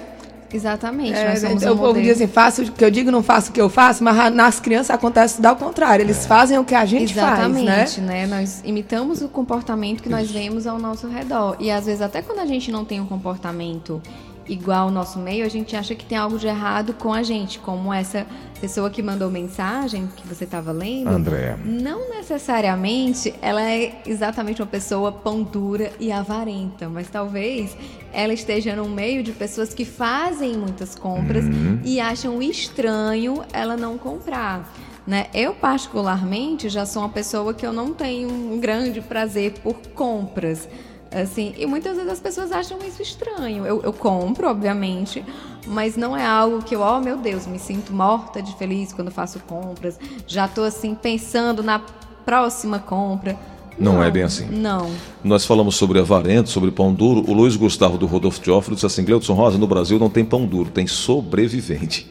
Exatamente. 0.54 1.12
É, 1.12 1.30
nós 1.30 1.40
somos 1.40 1.62
o 1.64 1.76
povo 1.76 2.00
diz 2.00 2.12
assim, 2.12 2.28
faço 2.28 2.62
o 2.62 2.72
que 2.72 2.84
eu 2.84 2.90
digo, 2.90 3.10
não 3.10 3.24
faço 3.24 3.50
o 3.50 3.52
que 3.52 3.60
eu 3.60 3.68
faço, 3.68 4.04
mas 4.04 4.32
nas 4.32 4.60
crianças 4.60 4.90
acontece 4.90 5.42
dar 5.42 5.52
o 5.52 5.56
contrário. 5.56 6.04
Eles 6.04 6.24
é. 6.24 6.28
fazem 6.28 6.58
o 6.58 6.64
que 6.64 6.76
a 6.76 6.84
gente 6.84 7.12
Exatamente, 7.12 7.66
faz, 7.66 7.96
né? 7.98 8.26
né? 8.26 8.26
Nós 8.26 8.62
imitamos 8.64 9.20
o 9.20 9.28
comportamento 9.28 10.00
que 10.00 10.08
Isso. 10.08 10.16
nós 10.16 10.30
vemos 10.30 10.66
ao 10.66 10.78
nosso 10.78 11.08
redor. 11.08 11.56
E 11.58 11.72
às 11.72 11.86
vezes 11.86 12.00
até 12.00 12.22
quando 12.22 12.38
a 12.38 12.46
gente 12.46 12.70
não 12.70 12.84
tem 12.84 13.00
um 13.00 13.06
comportamento 13.06 14.00
igual 14.48 14.84
ao 14.84 14.90
nosso 14.90 15.18
meio, 15.18 15.44
a 15.44 15.48
gente 15.48 15.74
acha 15.76 15.94
que 15.94 16.04
tem 16.04 16.16
algo 16.16 16.38
de 16.38 16.46
errado 16.46 16.94
com 16.94 17.12
a 17.12 17.22
gente, 17.22 17.58
como 17.58 17.92
essa 17.92 18.26
pessoa 18.60 18.88
que 18.88 19.02
mandou 19.02 19.30
mensagem 19.30 20.08
que 20.16 20.26
você 20.26 20.44
estava 20.44 20.72
lendo. 20.72 21.08
André. 21.08 21.56
Não 21.64 22.10
necessariamente 22.10 23.34
ela 23.42 23.62
é 23.62 24.00
exatamente 24.06 24.62
uma 24.62 24.68
pessoa 24.68 25.12
pão 25.12 25.42
dura 25.42 25.92
e 26.00 26.10
avarenta, 26.10 26.88
mas 26.88 27.08
talvez 27.08 27.76
ela 28.12 28.32
esteja 28.32 28.74
no 28.74 28.88
meio 28.88 29.22
de 29.22 29.32
pessoas 29.32 29.74
que 29.74 29.84
fazem 29.84 30.56
muitas 30.56 30.94
compras 30.94 31.44
uhum. 31.44 31.80
e 31.84 32.00
acham 32.00 32.40
estranho 32.40 33.44
ela 33.52 33.76
não 33.76 33.98
comprar. 33.98 34.72
Né? 35.06 35.26
Eu, 35.34 35.54
particularmente, 35.54 36.70
já 36.70 36.86
sou 36.86 37.02
uma 37.02 37.10
pessoa 37.10 37.52
que 37.52 37.66
eu 37.66 37.72
não 37.72 37.92
tenho 37.92 38.30
um 38.30 38.58
grande 38.58 39.02
prazer 39.02 39.52
por 39.62 39.76
compras. 39.94 40.66
Assim, 41.14 41.54
e 41.56 41.64
muitas 41.64 41.96
vezes 41.96 42.10
as 42.10 42.20
pessoas 42.20 42.50
acham 42.50 42.76
isso 42.86 43.00
estranho. 43.00 43.64
Eu, 43.64 43.80
eu 43.82 43.92
compro, 43.92 44.48
obviamente, 44.48 45.24
mas 45.66 45.96
não 45.96 46.16
é 46.16 46.26
algo 46.26 46.62
que 46.62 46.74
eu, 46.74 46.80
oh 46.80 46.98
meu 47.00 47.16
Deus, 47.16 47.46
me 47.46 47.58
sinto 47.58 47.92
morta 47.92 48.42
de 48.42 48.54
feliz 48.56 48.92
quando 48.92 49.12
faço 49.12 49.38
compras. 49.40 49.98
Já 50.26 50.46
estou 50.46 50.64
assim 50.64 50.94
pensando 50.94 51.62
na 51.62 51.80
próxima 52.24 52.80
compra. 52.80 53.38
Não, 53.78 53.94
não, 53.94 54.02
é 54.02 54.10
bem 54.10 54.22
assim. 54.22 54.46
Não. 54.46 54.90
Nós 55.22 55.44
falamos 55.44 55.76
sobre 55.76 55.98
avarento, 55.98 56.48
sobre 56.48 56.70
pão 56.70 56.92
duro. 56.92 57.24
O 57.28 57.32
Luiz 57.32 57.56
Gustavo 57.56 57.96
do 57.96 58.06
Rodolfo 58.06 58.40
Teófilo 58.40 58.74
disse 58.74 58.86
assim: 58.86 59.04
Gleudson 59.04 59.34
Rosa, 59.34 59.58
no 59.58 59.66
Brasil 59.66 59.98
não 59.98 60.10
tem 60.10 60.24
pão 60.24 60.46
duro, 60.46 60.70
tem 60.70 60.86
sobrevivente. 60.86 62.08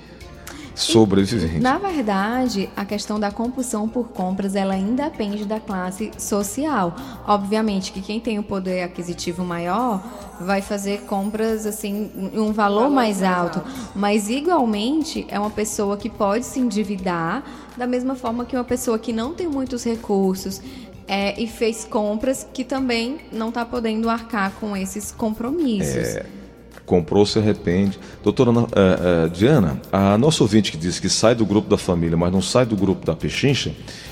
Sobrevivente. 0.75 1.59
Na 1.59 1.77
verdade, 1.77 2.69
a 2.75 2.85
questão 2.85 3.19
da 3.19 3.31
compulsão 3.31 3.87
por 3.87 4.09
compras, 4.09 4.55
ela 4.55 4.75
independe 4.75 5.45
da 5.45 5.59
classe 5.59 6.11
social. 6.17 6.95
Obviamente 7.27 7.91
que 7.91 8.01
quem 8.01 8.19
tem 8.19 8.39
o 8.39 8.43
poder 8.43 8.83
aquisitivo 8.83 9.43
maior 9.43 10.03
vai 10.39 10.61
fazer 10.61 11.01
compras 11.01 11.65
assim 11.65 12.11
em 12.33 12.39
um 12.39 12.51
valor 12.51 12.89
mais 12.89 13.21
alto, 13.21 13.61
mas 13.95 14.29
igualmente 14.29 15.25
é 15.29 15.39
uma 15.39 15.51
pessoa 15.51 15.95
que 15.95 16.09
pode 16.09 16.45
se 16.45 16.59
endividar 16.59 17.43
da 17.77 17.87
mesma 17.87 18.15
forma 18.15 18.45
que 18.45 18.55
uma 18.55 18.63
pessoa 18.63 18.99
que 18.99 19.13
não 19.13 19.33
tem 19.33 19.47
muitos 19.47 19.83
recursos 19.83 20.61
é, 21.07 21.39
e 21.41 21.47
fez 21.47 21.85
compras 21.85 22.47
que 22.53 22.63
também 22.63 23.19
não 23.31 23.49
está 23.49 23.65
podendo 23.65 24.09
arcar 24.09 24.51
com 24.59 24.75
esses 24.75 25.11
compromissos. 25.11 26.15
É, 26.15 26.25
comprou, 26.85 27.25
se 27.25 27.39
arrepende. 27.39 27.97
Doutora 28.23 28.51
eh, 28.51 28.65
eh, 28.75 29.29
Diana, 29.29 29.79
a 29.91 30.17
nossa 30.17 30.43
ouvinte 30.43 30.71
que 30.71 30.77
disse 30.77 31.01
que 31.01 31.09
sai 31.09 31.35
do 31.35 31.45
grupo 31.45 31.69
da 31.69 31.77
família, 31.77 32.17
mas 32.17 32.31
não 32.31 32.41
sai 32.41 32.65
do 32.65 32.75
grupo 32.75 33.05
da 33.05 33.15
pechincha, 33.15 33.71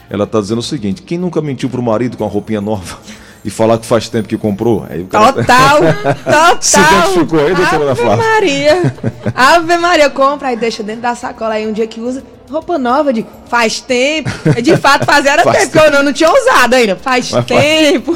ela 0.09 0.23
está 0.23 0.39
dizendo 0.39 0.59
o 0.59 0.63
seguinte: 0.63 1.01
quem 1.01 1.17
nunca 1.17 1.41
mentiu 1.41 1.69
pro 1.69 1.81
marido 1.81 2.17
com 2.17 2.25
a 2.25 2.27
roupinha 2.27 2.61
nova 2.61 2.97
e 3.43 3.49
falar 3.49 3.77
que 3.77 3.85
faz 3.85 4.07
tempo 4.09 4.27
que 4.27 4.37
comprou? 4.37 4.85
Aí 4.89 5.01
o 5.01 5.07
cara 5.07 5.33
Total, 5.33 5.79
total. 6.23 6.57
Se 6.59 6.79
identificou 6.79 7.39
aí, 7.39 7.53
doutora 7.53 7.83
Ana 7.83 7.91
Ave 7.91 8.01
Flávia? 8.01 8.25
Maria. 8.25 8.93
Ave 9.35 9.77
Maria, 9.77 10.09
compra 10.09 10.53
e 10.53 10.55
deixa 10.55 10.81
dentro 10.83 11.01
da 11.01 11.15
sacola 11.15 11.55
aí 11.55 11.67
um 11.67 11.73
dia 11.73 11.87
que 11.87 11.99
usa. 11.99 12.23
Roupa 12.49 12.77
nova, 12.77 13.13
de 13.13 13.25
faz 13.47 13.79
tempo. 13.79 14.29
De 14.61 14.75
fato, 14.75 15.05
fazia 15.05 15.31
era 15.31 15.43
Faz 15.43 15.59
tempo, 15.59 15.71
que 15.71 15.79
eu 15.79 15.89
não, 15.89 16.03
não 16.03 16.11
tinha 16.11 16.29
usado 16.29 16.73
ainda. 16.73 16.97
Faz 16.97 17.31
Mas 17.31 17.45
faz- 17.47 17.61
tempo. 17.61 18.13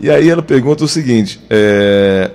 E 0.00 0.08
aí 0.08 0.30
ela 0.30 0.40
pergunta 0.40 0.84
o 0.84 0.88
seguinte: 0.88 1.40
é, 1.50 2.30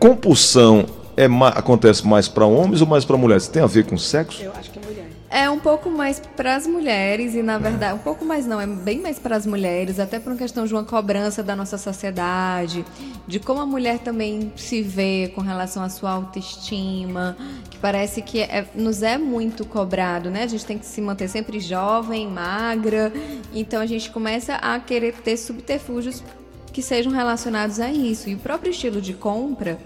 compulsão 0.00 0.84
é 1.20 1.28
ma- 1.28 1.48
acontece 1.50 2.06
mais 2.06 2.28
para 2.28 2.46
homens 2.46 2.80
ou 2.80 2.86
mais 2.86 3.04
para 3.04 3.16
mulheres? 3.16 3.46
Tem 3.46 3.62
a 3.62 3.66
ver 3.66 3.84
com 3.84 3.96
sexo? 3.98 4.42
Eu 4.42 4.52
acho 4.58 4.70
que 4.70 4.78
é 4.78 4.82
mulher. 4.82 5.06
É 5.32 5.48
um 5.48 5.60
pouco 5.60 5.88
mais 5.90 6.18
para 6.18 6.56
as 6.56 6.66
mulheres 6.66 7.34
e 7.34 7.42
na 7.42 7.56
verdade, 7.58 7.94
um 7.94 7.98
pouco 7.98 8.24
mais 8.24 8.46
não, 8.46 8.60
é 8.60 8.66
bem 8.66 9.00
mais 9.00 9.16
para 9.18 9.36
as 9.36 9.46
mulheres, 9.46 10.00
até 10.00 10.18
por 10.18 10.32
uma 10.32 10.38
questão 10.38 10.64
de 10.66 10.72
uma 10.74 10.82
cobrança 10.82 11.40
da 11.42 11.54
nossa 11.54 11.78
sociedade, 11.78 12.84
de 13.28 13.38
como 13.38 13.60
a 13.60 13.66
mulher 13.66 13.98
também 14.00 14.52
se 14.56 14.82
vê 14.82 15.30
com 15.34 15.40
relação 15.40 15.84
à 15.84 15.88
sua 15.88 16.10
autoestima, 16.10 17.36
que 17.70 17.78
parece 17.78 18.22
que 18.22 18.40
é- 18.40 18.66
nos 18.74 19.02
é 19.04 19.18
muito 19.18 19.64
cobrado, 19.64 20.30
né? 20.30 20.42
A 20.44 20.46
gente 20.48 20.64
tem 20.66 20.78
que 20.78 20.86
se 20.86 21.00
manter 21.00 21.28
sempre 21.28 21.60
jovem, 21.60 22.26
magra, 22.26 23.12
então 23.54 23.80
a 23.80 23.86
gente 23.86 24.10
começa 24.10 24.54
a 24.56 24.80
querer 24.80 25.12
ter 25.22 25.36
subterfúgios 25.36 26.24
que 26.72 26.82
sejam 26.82 27.12
relacionados 27.12 27.78
a 27.78 27.88
isso. 27.90 28.28
E 28.28 28.34
o 28.34 28.38
próprio 28.38 28.70
estilo 28.70 29.00
de 29.00 29.12
compra 29.14 29.78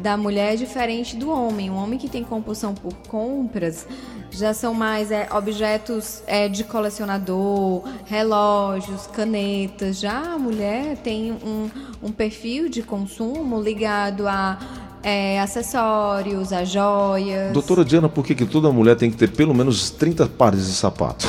da 0.00 0.16
mulher 0.16 0.54
é 0.54 0.56
diferente 0.56 1.14
do 1.14 1.30
homem. 1.30 1.70
O 1.70 1.74
homem 1.74 1.98
que 1.98 2.08
tem 2.08 2.24
compulsão 2.24 2.74
por 2.74 2.94
compras 3.08 3.86
já 4.30 4.54
são 4.54 4.72
mais 4.72 5.10
é, 5.10 5.28
objetos 5.32 6.22
é, 6.26 6.48
de 6.48 6.64
colecionador, 6.64 7.82
relógios, 8.06 9.06
canetas. 9.08 10.00
Já 10.00 10.34
a 10.34 10.38
mulher 10.38 10.96
tem 10.98 11.32
um, 11.32 11.70
um 12.02 12.12
perfil 12.12 12.68
de 12.68 12.82
consumo 12.82 13.60
ligado 13.60 14.26
a 14.26 14.58
é, 15.02 15.40
acessórios, 15.40 16.52
a 16.52 16.64
joias. 16.64 17.52
Doutora 17.52 17.84
Diana, 17.84 18.08
por 18.08 18.24
que, 18.24 18.34
que 18.34 18.46
toda 18.46 18.70
mulher 18.70 18.96
tem 18.96 19.10
que 19.10 19.16
ter 19.16 19.30
pelo 19.30 19.54
menos 19.54 19.90
30 19.90 20.26
pares 20.28 20.66
de 20.66 20.72
sapato? 20.72 21.26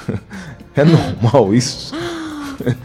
é 0.74 0.84
normal 0.84 1.54
isso? 1.54 1.94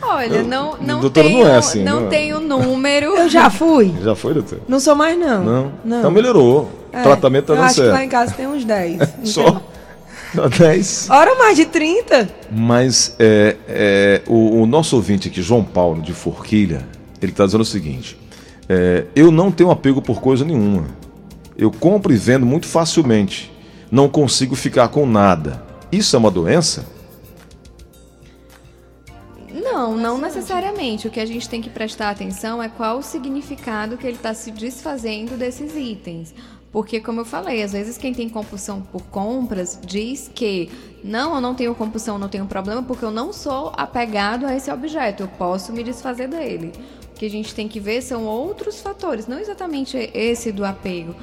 Olha, 0.01 0.43
não, 0.43 0.77
não, 0.79 0.99
Doutora, 0.99 1.27
não 1.27 1.35
tenho, 1.35 1.47
é 1.47 1.57
assim, 1.57 1.83
não 1.83 2.01
não 2.01 2.07
é? 2.07 2.09
tenho 2.09 2.39
número. 2.39 3.15
Eu 3.17 3.29
já 3.29 3.49
fui. 3.49 3.93
Já 4.03 4.15
foi, 4.15 4.33
doutora? 4.33 4.61
Não 4.67 4.79
sou 4.79 4.95
mais, 4.95 5.17
não. 5.17 5.43
Não? 5.43 5.71
Não. 5.83 5.99
Então 5.99 6.11
melhorou. 6.11 6.69
O 6.93 6.97
É, 6.97 7.01
tratamento 7.01 7.45
tá 7.47 7.53
dando 7.55 7.63
acho 7.65 7.75
que 7.75 7.81
lá 7.81 7.91
certo. 7.91 8.03
em 8.03 8.09
casa 8.09 8.33
tem 8.33 8.47
uns 8.47 8.65
10. 8.65 8.97
Não 9.19 9.25
Só? 9.25 9.61
Só 10.35 10.47
10. 10.49 11.07
Ora, 11.09 11.35
mais 11.35 11.55
de 11.57 11.65
30. 11.65 12.29
Mas 12.51 13.15
é, 13.19 13.55
é, 13.67 14.21
o, 14.27 14.61
o 14.61 14.65
nosso 14.65 14.95
ouvinte 14.95 15.27
aqui, 15.27 15.41
João 15.41 15.63
Paulo, 15.63 16.01
de 16.01 16.13
Forquilha, 16.13 16.85
ele 17.21 17.31
está 17.31 17.45
dizendo 17.45 17.61
o 17.61 17.65
seguinte: 17.65 18.17
é, 18.69 19.05
eu 19.15 19.31
não 19.31 19.51
tenho 19.51 19.71
apego 19.71 20.01
por 20.01 20.19
coisa 20.21 20.43
nenhuma. 20.45 20.85
Eu 21.57 21.69
compro 21.71 22.13
e 22.13 22.17
vendo 22.17 22.45
muito 22.45 22.65
facilmente. 22.67 23.51
Não 23.91 24.07
consigo 24.07 24.55
ficar 24.55 24.87
com 24.87 25.05
nada. 25.05 25.63
Isso 25.91 26.15
é 26.15 26.19
uma 26.19 26.31
doença? 26.31 26.85
Não, 29.81 29.97
não 29.97 30.19
necessariamente. 30.19 31.07
O 31.07 31.09
que 31.09 31.19
a 31.19 31.25
gente 31.25 31.49
tem 31.49 31.59
que 31.59 31.69
prestar 31.69 32.11
atenção 32.11 32.61
é 32.61 32.69
qual 32.69 32.99
o 32.99 33.01
significado 33.01 33.97
que 33.97 34.05
ele 34.05 34.15
está 34.15 34.31
se 34.31 34.51
desfazendo 34.51 35.35
desses 35.35 35.75
itens. 35.75 36.35
Porque, 36.71 36.99
como 36.99 37.21
eu 37.21 37.25
falei, 37.25 37.63
às 37.63 37.71
vezes 37.71 37.97
quem 37.97 38.13
tem 38.13 38.29
compulsão 38.29 38.79
por 38.79 39.01
compras 39.07 39.79
diz 39.83 40.29
que 40.35 40.69
não, 41.03 41.33
eu 41.33 41.41
não 41.41 41.55
tenho 41.55 41.73
compulsão, 41.73 42.19
não 42.19 42.29
tenho 42.29 42.45
problema, 42.45 42.83
porque 42.83 43.03
eu 43.03 43.09
não 43.09 43.33
sou 43.33 43.73
apegado 43.75 44.45
a 44.45 44.55
esse 44.55 44.69
objeto, 44.69 45.23
eu 45.23 45.27
posso 45.27 45.73
me 45.73 45.83
desfazer 45.83 46.27
dele. 46.27 46.71
O 47.15 47.15
que 47.17 47.25
a 47.25 47.29
gente 47.29 47.55
tem 47.55 47.67
que 47.67 47.79
ver 47.79 48.03
são 48.03 48.25
outros 48.25 48.79
fatores, 48.81 49.25
não 49.25 49.39
exatamente 49.39 49.97
esse 50.13 50.51
do 50.51 50.63
apego. 50.63 51.15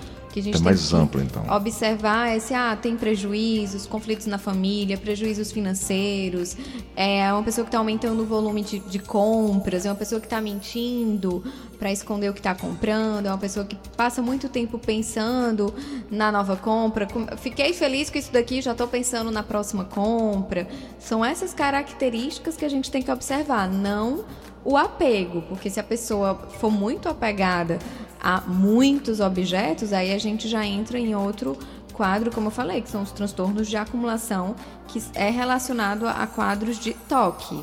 Que 0.42 0.48
a 0.50 0.52
gente 0.52 0.60
É 0.60 0.64
mais 0.64 0.94
amplo, 0.94 1.20
então. 1.20 1.44
observar 1.54 2.36
esse 2.36 2.54
ah 2.54 2.76
tem 2.80 2.96
prejuízos 2.96 3.86
conflitos 3.86 4.26
na 4.26 4.38
família 4.38 4.96
prejuízos 4.96 5.50
financeiros 5.52 6.56
é 6.96 7.32
uma 7.32 7.42
pessoa 7.42 7.64
que 7.64 7.68
está 7.68 7.78
aumentando 7.78 8.22
o 8.22 8.26
volume 8.26 8.62
de, 8.62 8.78
de 8.78 8.98
compras 8.98 9.84
é 9.86 9.90
uma 9.90 9.94
pessoa 9.96 10.20
que 10.20 10.26
está 10.26 10.40
mentindo 10.40 11.42
para 11.78 11.90
esconder 11.92 12.28
o 12.30 12.32
que 12.32 12.40
está 12.40 12.54
comprando 12.54 13.26
é 13.26 13.30
uma 13.30 13.38
pessoa 13.38 13.64
que 13.64 13.76
passa 13.96 14.20
muito 14.22 14.48
tempo 14.48 14.78
pensando 14.78 15.72
na 16.10 16.30
nova 16.32 16.56
compra 16.56 17.06
Com- 17.06 17.26
fiquei 17.36 17.72
feliz 17.72 18.10
com 18.10 18.18
isso 18.18 18.32
daqui 18.32 18.60
já 18.60 18.72
estou 18.72 18.86
pensando 18.88 19.30
na 19.30 19.42
próxima 19.42 19.84
compra 19.84 20.66
são 20.98 21.24
essas 21.24 21.52
características 21.54 22.56
que 22.56 22.64
a 22.64 22.68
gente 22.68 22.90
tem 22.90 23.02
que 23.02 23.10
observar 23.10 23.68
não 23.68 24.24
o 24.64 24.76
apego, 24.76 25.40
porque 25.42 25.70
se 25.70 25.80
a 25.80 25.82
pessoa 25.84 26.34
for 26.58 26.70
muito 26.70 27.08
apegada 27.08 27.78
a 28.20 28.40
muitos 28.42 29.20
objetos, 29.20 29.92
aí 29.92 30.12
a 30.12 30.18
gente 30.18 30.48
já 30.48 30.64
entra 30.64 30.98
em 30.98 31.14
outro 31.14 31.56
quadro, 31.92 32.30
como 32.30 32.46
eu 32.46 32.50
falei, 32.52 32.80
que 32.80 32.88
são 32.88 33.02
os 33.02 33.10
transtornos 33.10 33.68
de 33.68 33.76
acumulação, 33.76 34.54
que 34.88 35.00
é 35.14 35.30
relacionado 35.30 36.06
a 36.06 36.26
quadros 36.26 36.78
de 36.78 36.94
toque. 37.08 37.62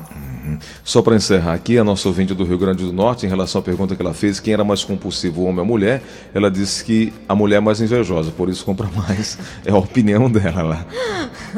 Só 0.84 1.02
para 1.02 1.16
encerrar 1.16 1.52
aqui, 1.54 1.76
a 1.76 1.84
nossa 1.84 2.08
ouvinte 2.08 2.32
do 2.32 2.44
Rio 2.44 2.56
Grande 2.56 2.84
do 2.84 2.92
Norte, 2.92 3.26
em 3.26 3.28
relação 3.28 3.60
à 3.60 3.62
pergunta 3.64 3.94
que 3.96 4.00
ela 4.00 4.14
fez, 4.14 4.38
quem 4.40 4.54
era 4.54 4.64
mais 4.64 4.84
compulsivo, 4.84 5.42
homem 5.42 5.58
ou 5.60 5.66
mulher, 5.66 6.02
ela 6.32 6.50
disse 6.50 6.84
que 6.84 7.12
a 7.28 7.34
mulher 7.34 7.56
é 7.56 7.60
mais 7.60 7.80
invejosa, 7.80 8.30
por 8.30 8.48
isso 8.48 8.64
compra 8.64 8.88
mais. 8.94 9.36
É 9.64 9.70
a 9.72 9.76
opinião 9.76 10.30
dela 10.30 10.62
lá. 10.62 10.86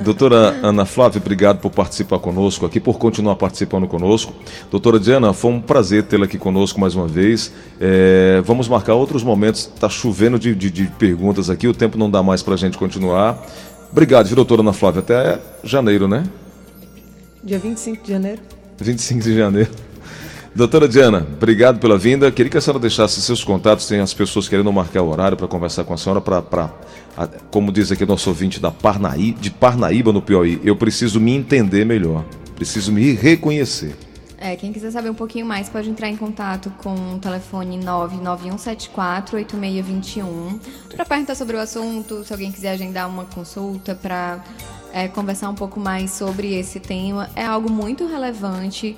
Doutora 0.03 0.59
Ana 0.63 0.85
Flávia, 0.85 1.21
obrigado 1.21 1.59
por 1.61 1.71
participar 1.71 2.19
conosco 2.19 2.65
aqui, 2.65 2.81
por 2.81 2.99
continuar 2.99 3.37
participando 3.37 3.87
conosco. 3.87 4.33
Doutora 4.71 4.99
Diana, 4.99 5.33
foi 5.33 5.53
um 5.53 5.61
prazer 5.61 6.05
tê-la 6.05 6.25
aqui 6.25 6.39
conosco 6.39 6.81
mais 6.81 6.95
uma 6.95 7.07
vez. 7.07 7.53
É, 7.81 8.41
vamos 8.45 8.69
marcar 8.69 8.95
outros 8.95 9.23
momentos. 9.23 9.71
Está 9.75 9.89
chovendo 9.89 10.39
de, 10.39 10.55
de- 10.55 10.71
de 10.71 10.85
perguntas 10.99 11.51
aqui, 11.51 11.69
o 11.69 11.75
tempo 11.75 11.99
não 11.99 12.11
dá 12.11 12.23
mais 12.23 12.43
para 12.43 12.55
a 12.55 12.57
gente 12.57 12.79
continuar. 12.79 13.39
Obrigado, 13.91 14.35
doutora 14.35 14.61
Ana 14.61 14.73
Flávia? 14.73 15.01
Até 15.01 15.39
janeiro, 15.65 16.07
né? 16.07 16.25
Dia 17.43 17.59
25 17.59 18.05
de 18.05 18.13
janeiro. 18.13 18.41
25 18.79 19.23
de 19.23 19.37
janeiro. 19.37 19.71
Doutora 20.55 20.89
Diana, 20.89 21.27
obrigado 21.37 21.79
pela 21.79 21.97
vinda. 21.97 22.31
Queria 22.33 22.51
que 22.51 22.59
a 22.59 22.61
senhora 22.61 22.81
deixasse 22.81 23.21
seus 23.23 23.45
contatos, 23.45 23.87
tem 23.87 24.01
as 24.01 24.13
pessoas 24.13 24.49
querendo 24.49 24.73
marcar 24.73 25.03
o 25.03 25.09
horário 25.09 25.37
para 25.37 25.47
conversar 25.47 25.85
com 25.85 25.95
a 25.95 25.97
senhora, 25.97 26.21
para, 26.21 26.73
como 27.51 27.71
diz 27.71 27.93
aqui 27.93 28.05
nosso 28.05 28.29
ouvinte 28.29 28.59
da 28.59 28.71
Parnaí, 28.71 29.33
de 29.33 29.51
Parnaíba, 29.51 30.13
no 30.13 30.21
Piauí, 30.21 30.61
eu 30.65 30.75
preciso 30.75 31.21
me 31.21 31.33
entender 31.33 31.85
melhor, 31.85 32.25
preciso 32.57 32.91
me 32.91 33.13
reconhecer. 33.13 33.95
É, 34.41 34.55
quem 34.55 34.73
quiser 34.73 34.93
saber 34.93 35.11
um 35.11 35.15
pouquinho 35.15 35.45
mais 35.45 35.69
pode 35.69 35.91
entrar 35.91 36.09
em 36.09 36.17
contato 36.17 36.71
com 36.79 37.15
o 37.15 37.19
telefone 37.19 37.77
991748621 37.81 40.61
para 40.95 41.05
perguntar 41.05 41.35
sobre 41.35 41.57
o 41.57 41.61
assunto, 41.61 42.25
se 42.25 42.33
alguém 42.33 42.53
quiser 42.53 42.71
agendar 42.71 43.09
uma 43.09 43.25
consulta 43.25 43.97
para 43.97 44.41
conversar 45.13 45.51
um 45.51 45.55
pouco 45.55 45.79
mais 45.79 46.13
sobre 46.13 46.55
esse 46.55 46.81
tema. 46.81 47.29
É 47.35 47.45
algo 47.45 47.71
muito 47.71 48.07
relevante. 48.07 48.97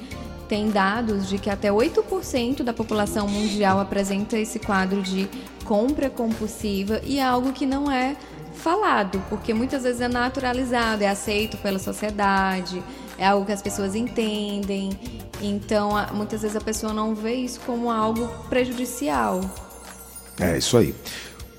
Tem 0.48 0.68
dados 0.68 1.29
de 1.29 1.38
que 1.38 1.48
até 1.48 1.70
8% 1.70 2.62
da 2.62 2.72
população 2.72 3.29
mundial 3.29 3.79
apresenta 3.79 4.37
esse 4.37 4.59
quadro 4.59 5.00
de 5.00 5.29
compra 5.64 6.11
compulsiva 6.11 7.00
e 7.05 7.20
é 7.20 7.22
algo 7.22 7.53
que 7.53 7.64
não 7.64 7.90
é 7.90 8.16
falado, 8.55 9.22
porque 9.29 9.55
muitas 9.55 9.85
vezes 9.85 10.00
é 10.00 10.09
naturalizado, 10.09 11.05
é 11.05 11.09
aceito 11.09 11.57
pela 11.59 11.79
sociedade, 11.79 12.83
é 13.20 13.26
algo 13.26 13.44
que 13.44 13.52
as 13.52 13.61
pessoas 13.61 13.94
entendem. 13.94 14.88
Então, 15.42 15.90
muitas 16.14 16.40
vezes 16.40 16.56
a 16.56 16.61
pessoa 16.61 16.94
não 16.94 17.14
vê 17.14 17.35
isso 17.35 17.61
como 17.66 17.90
algo 17.90 18.26
prejudicial. 18.48 19.42
É 20.40 20.56
isso 20.56 20.78
aí. 20.78 20.94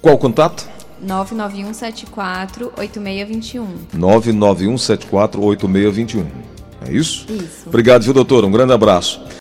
Qual 0.01 0.15
o 0.15 0.17
contato? 0.17 0.67
991748621. 1.05 3.65
991748621. 3.95 6.25
É 6.87 6.91
isso? 6.91 7.31
Isso. 7.31 7.67
Obrigado, 7.67 8.01
viu, 8.01 8.13
doutora? 8.13 8.47
Um 8.47 8.51
grande 8.51 8.73
abraço. 8.73 9.21